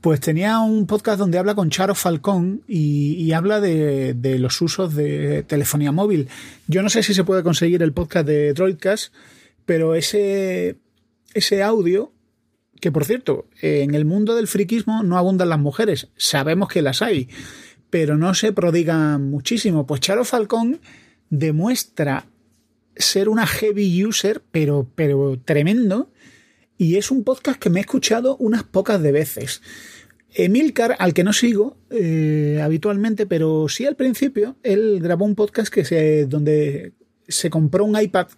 [0.00, 5.42] pues tenía un podcast donde habla con Charo Falcón y, habla de, los usos de
[5.42, 6.28] telefonía móvil.
[6.66, 9.12] Yo no sé si se puede conseguir el podcast de Droidcast,
[9.66, 10.76] pero ese,
[11.34, 12.12] ese audio,
[12.80, 17.02] que por cierto, en el mundo del friquismo no abundan las mujeres, sabemos que las
[17.02, 17.28] hay,
[17.90, 19.86] pero no se prodigan muchísimo.
[19.86, 20.80] Pues Charo Falcón
[21.28, 22.26] demuestra
[22.96, 26.09] ser una heavy user, pero, pero tremendo,
[26.80, 29.60] y es un podcast que me he escuchado unas pocas de veces.
[30.32, 35.70] Emilcar, al que no sigo eh, habitualmente, pero sí al principio, él grabó un podcast
[35.70, 36.94] que se, donde
[37.28, 38.28] se compró un iPad,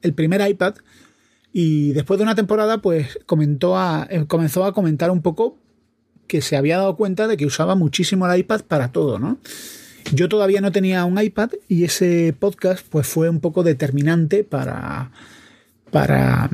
[0.00, 0.76] el primer iPad,
[1.52, 5.58] y después de una temporada, pues comentó a, eh, comenzó a comentar un poco
[6.26, 9.36] que se había dado cuenta de que usaba muchísimo el iPad para todo, ¿no?
[10.14, 15.10] Yo todavía no tenía un iPad y ese podcast pues fue un poco determinante para
[15.90, 16.48] para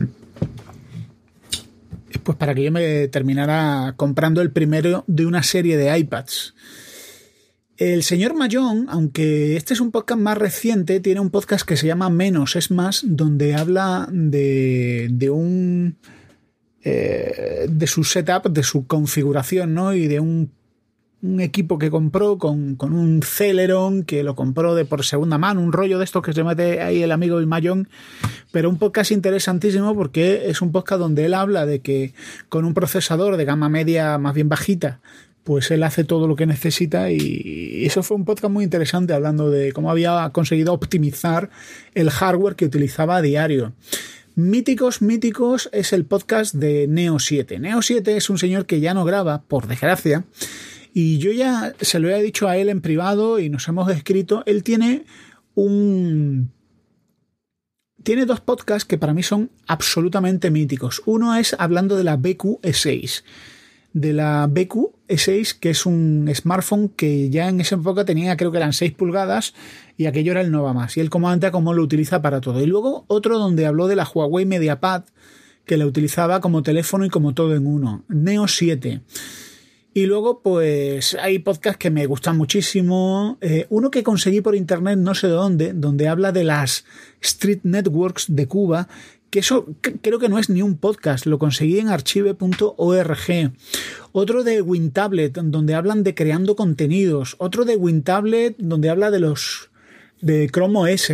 [2.19, 6.55] pues para que yo me terminara comprando el primero de una serie de iPads.
[7.77, 11.87] El señor Mayón, aunque este es un podcast más reciente, tiene un podcast que se
[11.87, 15.99] llama Menos es más, donde habla de, de un
[16.83, 19.93] eh, de su setup, de su configuración, ¿no?
[19.93, 20.53] Y de un
[21.23, 25.73] un equipo que compró con, un Celeron que lo compró de por segunda mano, un
[25.73, 27.89] rollo de estos que se mete ahí el amigo Mayón,
[28.53, 32.13] pero un podcast interesantísimo porque es un podcast donde él habla de que
[32.49, 35.01] con un procesador de gama media más bien bajita,
[35.43, 39.51] pues él hace todo lo que necesita y eso fue un podcast muy interesante hablando
[39.51, 41.51] de cómo había conseguido optimizar
[41.95, 43.73] el hardware que utilizaba a diario.
[44.39, 47.59] Míticos, míticos es el podcast de Neo 7.
[47.59, 50.25] Neo 7 es un señor que ya no graba, por desgracia,
[50.99, 54.43] y yo ya se lo he dicho a él en privado y nos hemos escrito.
[54.47, 55.05] Él tiene
[55.55, 56.53] un.
[58.03, 61.03] Tiene dos podcasts que para mí son absolutamente míticos.
[61.05, 63.25] Uno es hablando de la BQ E6.
[63.93, 68.51] De la BQ E6, que es un smartphone que ya en esa época tenía, creo
[68.51, 69.53] que eran 6 pulgadas,
[69.99, 70.97] y aquello era el Nova Más.
[70.97, 72.63] Y él comenta cómo lo utiliza para todo.
[72.63, 75.05] Y luego otro donde habló de la Huawei MediaPad,
[75.67, 78.03] que la utilizaba como teléfono y como todo en uno.
[78.09, 79.03] Neo 7.
[79.97, 83.39] Y luego, pues hay podcasts que me gustan muchísimo.
[83.41, 86.85] Eh, uno que conseguí por internet, no sé de dónde, donde habla de las
[87.23, 88.89] Street Networks de Cuba,
[89.31, 89.67] que eso
[90.03, 93.53] creo que no es ni un podcast, lo conseguí en archive.org.
[94.13, 97.35] Otro de WinTablet, donde hablan de creando contenidos.
[97.39, 99.71] Otro de WinTablet, donde habla de los
[100.21, 101.11] de Chrome OS.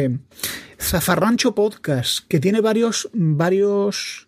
[0.80, 4.26] Zafarrancho Podcast, que tiene varios, varios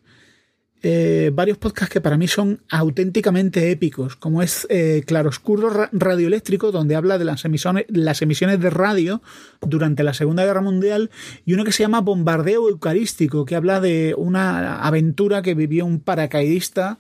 [0.86, 6.94] eh, varios podcasts que para mí son auténticamente épicos, como es eh, Claroscuro Radioeléctrico, donde
[6.94, 9.22] habla de las emisiones, las emisiones de radio
[9.62, 11.10] durante la Segunda Guerra Mundial,
[11.46, 16.00] y uno que se llama Bombardeo Eucarístico, que habla de una aventura que vivió un
[16.00, 16.98] paracaidista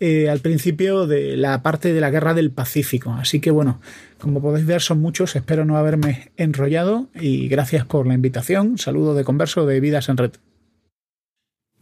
[0.00, 3.12] eh, al principio de la parte de la Guerra del Pacífico.
[3.12, 3.80] Así que bueno,
[4.18, 8.78] como podéis ver son muchos, espero no haberme enrollado y gracias por la invitación.
[8.78, 10.32] Saludo de converso de Vidas en Red.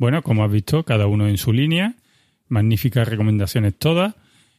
[0.01, 1.95] Bueno, como has visto, cada uno en su línea,
[2.49, 4.15] magníficas recomendaciones todas.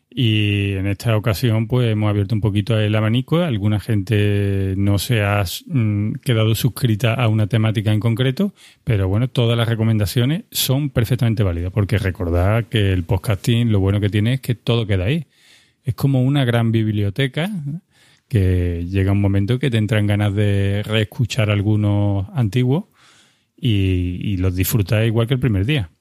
[0.08, 3.40] Y en esta ocasión, pues hemos abierto un poquito el abanico.
[3.40, 9.30] Alguna gente no se ha mm, quedado suscrita a una temática en concreto, pero bueno,
[9.30, 14.34] todas las recomendaciones son perfectamente válidas, porque recordad que el podcasting lo bueno que tiene
[14.36, 15.26] es que todo queda ahí.
[15.84, 17.50] Es como una gran biblioteca
[18.28, 22.91] que llega un momento que te entran ganas de reescuchar algunos antiguos
[23.62, 25.92] y, los disfrutáis igual que el primer día.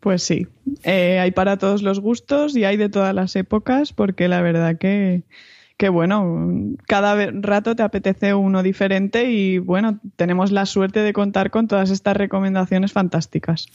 [0.00, 0.46] Pues sí,
[0.84, 4.78] eh, hay para todos los gustos y hay de todas las épocas, porque la verdad
[4.78, 5.22] que,
[5.78, 11.50] que bueno, cada rato te apetece uno diferente y bueno, tenemos la suerte de contar
[11.50, 13.66] con todas estas recomendaciones fantásticas.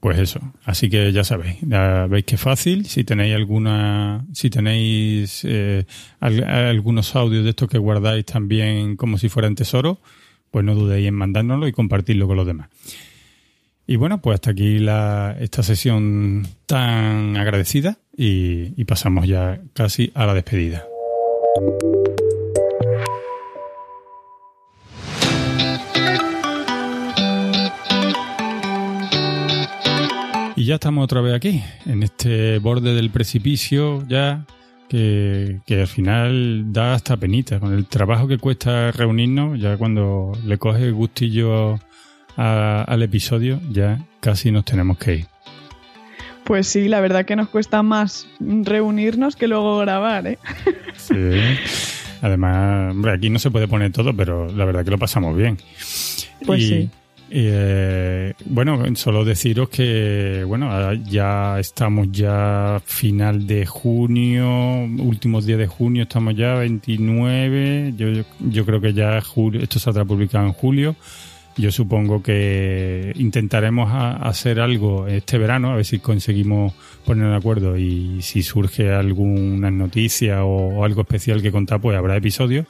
[0.00, 2.86] Pues eso, así que ya sabéis, ya veis que fácil.
[2.86, 5.84] Si tenéis alguna, si tenéis eh,
[6.18, 10.00] algunos audios de estos que guardáis también como si fueran tesoro,
[10.52, 12.68] pues no dudéis en mandárnoslo y compartirlo con los demás.
[13.86, 20.12] Y bueno, pues hasta aquí la, esta sesión tan agradecida y, y pasamos ya casi
[20.14, 20.84] a la despedida.
[30.54, 34.46] Y ya estamos otra vez aquí, en este borde del precipicio, ya
[34.92, 37.58] que, al final da hasta penita.
[37.60, 41.78] Con el trabajo que cuesta reunirnos, ya cuando le coge gustillo
[42.36, 45.26] al episodio, ya casi nos tenemos que ir.
[46.44, 50.38] Pues sí, la verdad que nos cuesta más reunirnos que luego grabar, ¿eh?
[50.96, 51.14] Sí.
[52.20, 55.58] Además, hombre, aquí no se puede poner todo, pero la verdad que lo pasamos bien.
[56.46, 56.90] Pues y, sí.
[57.34, 65.66] Eh, bueno, solo deciros que bueno, ya estamos ya final de junio, últimos días de
[65.66, 67.94] junio, estamos ya 29.
[67.96, 68.08] Yo,
[68.38, 70.94] yo, creo que ya julio, esto saldrá publicado en julio.
[71.56, 76.74] Yo supongo que intentaremos hacer algo este verano, a ver si conseguimos
[77.06, 81.96] ponernos de acuerdo y si surge alguna noticia o, o algo especial que contar, pues
[81.96, 82.66] habrá episodios.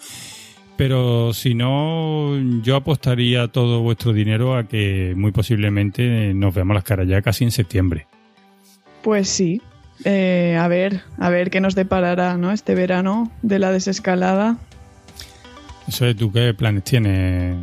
[0.85, 6.83] Pero si no, yo apostaría todo vuestro dinero a que muy posiblemente nos veamos las
[6.83, 8.09] caras ya casi en septiembre.
[9.03, 9.62] Pues sí.
[10.05, 12.51] Eh, a ver, a ver qué nos deparará, ¿no?
[12.51, 14.57] Este verano de la desescalada.
[15.87, 17.57] Eso es, ¿tú qué planes tienes?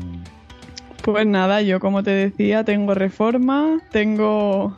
[1.01, 4.77] Pues nada, yo como te decía, tengo reforma, tengo,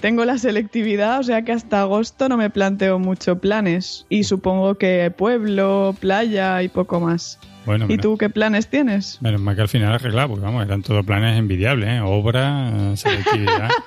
[0.00, 4.06] tengo la selectividad, o sea que hasta agosto no me planteo mucho planes.
[4.08, 7.38] Y supongo que pueblo, playa y poco más.
[7.64, 9.18] Bueno, ¿Y menos, tú qué planes tienes?
[9.22, 12.00] menos mal que al final arreglado, porque vamos, eran todos planes envidiables, ¿eh?
[12.00, 13.68] Obra, selectividad.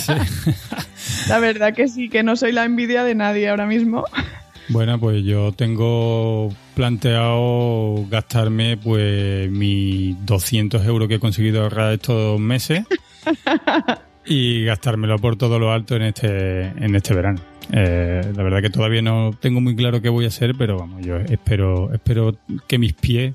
[0.00, 0.12] Sí.
[1.28, 4.04] La verdad que sí, que no soy la envidia de nadie ahora mismo.
[4.68, 12.38] Bueno, pues yo tengo planteado gastarme pues mis 200 euros que he conseguido ahorrar estos
[12.40, 12.84] meses
[14.26, 17.40] y gastármelo por todo lo alto en este en este verano.
[17.72, 21.04] Eh, la verdad que todavía no tengo muy claro qué voy a hacer, pero vamos,
[21.04, 22.36] yo espero espero
[22.66, 23.34] que mis pies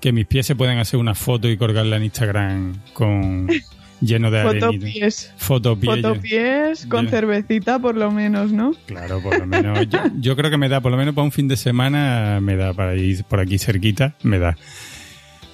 [0.00, 3.48] que mis pies se puedan hacer una foto y colgarla en Instagram con
[4.02, 4.42] lleno de.
[4.42, 5.32] Fotopies.
[5.38, 5.90] Fotopies.
[5.96, 8.74] Fotopies con Yo- cervecita por lo menos, ¿no?
[8.86, 9.88] Claro, por lo menos.
[9.88, 12.54] Yo, yo creo que me da, por lo menos para un fin de semana, me
[12.54, 14.56] da para ir por aquí cerquita, me da.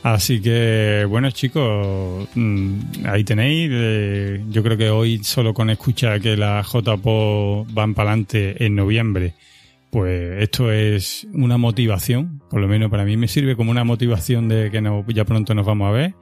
[0.02, 3.68] Así que, bueno, chicos, mm, ahí tenéis.
[3.72, 8.76] eh, yo creo que hoy, solo con escuchar que la JPO van para adelante en
[8.76, 9.34] noviembre,
[9.90, 12.40] pues esto es una motivación.
[12.48, 14.82] Por lo menos para mí me sirve como una motivación de que
[15.14, 16.14] ya pronto nos vamos a ver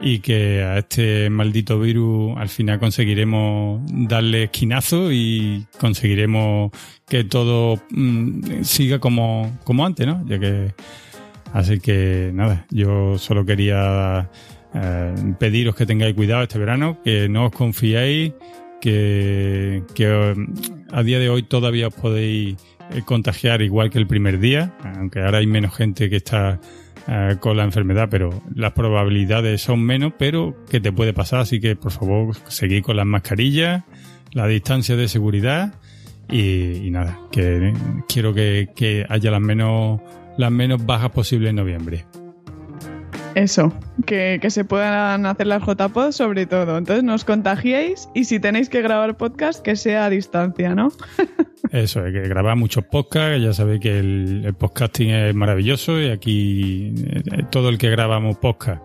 [0.00, 6.72] y que a este maldito virus al final conseguiremos darle esquinazo y conseguiremos
[7.06, 10.26] que todo mm, siga como, como antes, ¿no?
[10.26, 10.74] Ya que
[11.52, 14.30] así que nada, yo solo quería
[14.74, 18.32] eh, pediros que tengáis cuidado este verano, que no os confiéis,
[18.80, 20.34] que, eh,
[20.90, 22.56] a día de hoy todavía os podéis
[22.90, 26.60] eh, contagiar igual que el primer día, aunque ahora hay menos gente que está
[27.06, 31.60] eh, con la enfermedad, pero las probabilidades son menos, pero que te puede pasar, así
[31.60, 33.84] que por favor seguid con las mascarillas,
[34.32, 35.74] la distancia de seguridad
[36.28, 37.72] y, y nada, que
[38.08, 40.00] quiero que, que haya las menos
[40.36, 42.04] las menos bajas posibles en noviembre.
[43.34, 43.72] Eso,
[44.04, 46.76] que, que se puedan hacer las JPod sobre todo.
[46.76, 50.92] Entonces nos contagiéis y si tenéis que grabar podcast, que sea a distancia, ¿no?
[51.70, 56.10] Eso, es que grabar muchos podcasts, ya sabéis que el, el podcasting es maravilloso y
[56.10, 58.82] aquí eh, todo el que grabamos podcast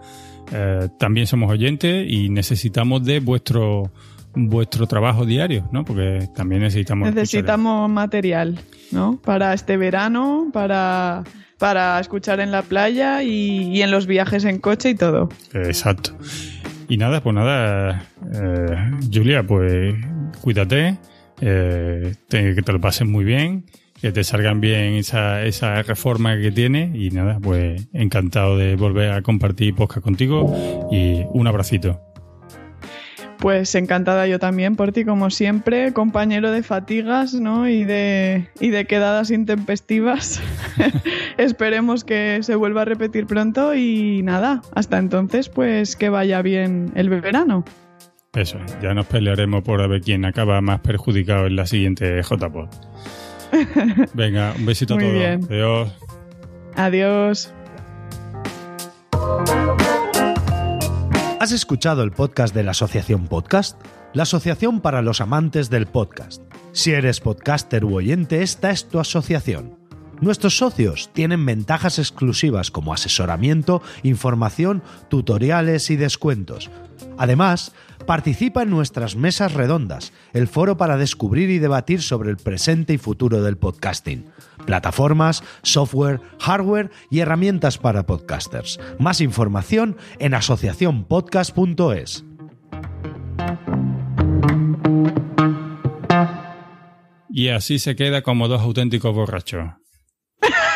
[0.51, 3.91] eh, también somos oyentes y necesitamos de vuestro
[4.35, 5.83] vuestro trabajo diario, ¿no?
[5.85, 8.59] Porque también necesitamos escuchar- Necesitamos material,
[8.91, 9.19] ¿no?
[9.23, 11.23] Para este verano, para,
[11.57, 15.29] para escuchar en la playa y, y en los viajes en coche y todo.
[15.53, 16.11] Exacto.
[16.89, 19.95] Y nada, pues nada, eh, Julia, pues
[20.41, 20.97] cuídate,
[21.41, 23.65] eh, te- que te lo pases muy bien,
[23.99, 29.11] que te salgan bien esa, esa reforma que tienes y nada, pues encantado de volver
[29.11, 30.55] a compartir podcast contigo
[30.91, 31.99] y un abracito.
[33.39, 37.69] Pues encantada yo también por ti, como siempre, compañero de fatigas, ¿no?
[37.69, 40.41] Y de, y de quedadas intempestivas.
[41.37, 46.91] Esperemos que se vuelva a repetir pronto y nada, hasta entonces, pues que vaya bien
[46.95, 47.63] el verano.
[48.33, 52.69] Eso, ya nos pelearemos por ver quién acaba más perjudicado en la siguiente JPod.
[54.13, 55.13] Venga, un besito a todos.
[55.13, 55.41] bien.
[55.49, 55.93] Adiós.
[56.75, 57.53] Adiós.
[61.39, 63.79] ¿Has escuchado el podcast de la Asociación Podcast?
[64.13, 66.41] La asociación para los amantes del podcast.
[66.71, 69.77] Si eres podcaster u oyente, esta es tu asociación.
[70.19, 76.71] Nuestros socios tienen ventajas exclusivas como asesoramiento, información, tutoriales y descuentos.
[77.17, 77.73] Además,
[78.05, 82.97] participa en nuestras mesas redondas, el foro para descubrir y debatir sobre el presente y
[82.97, 84.25] futuro del podcasting,
[84.65, 88.79] plataformas, software, hardware y herramientas para podcasters.
[88.99, 92.23] Más información en asociacionpodcast.es.
[97.29, 99.69] Y así se queda como dos auténticos borrachos.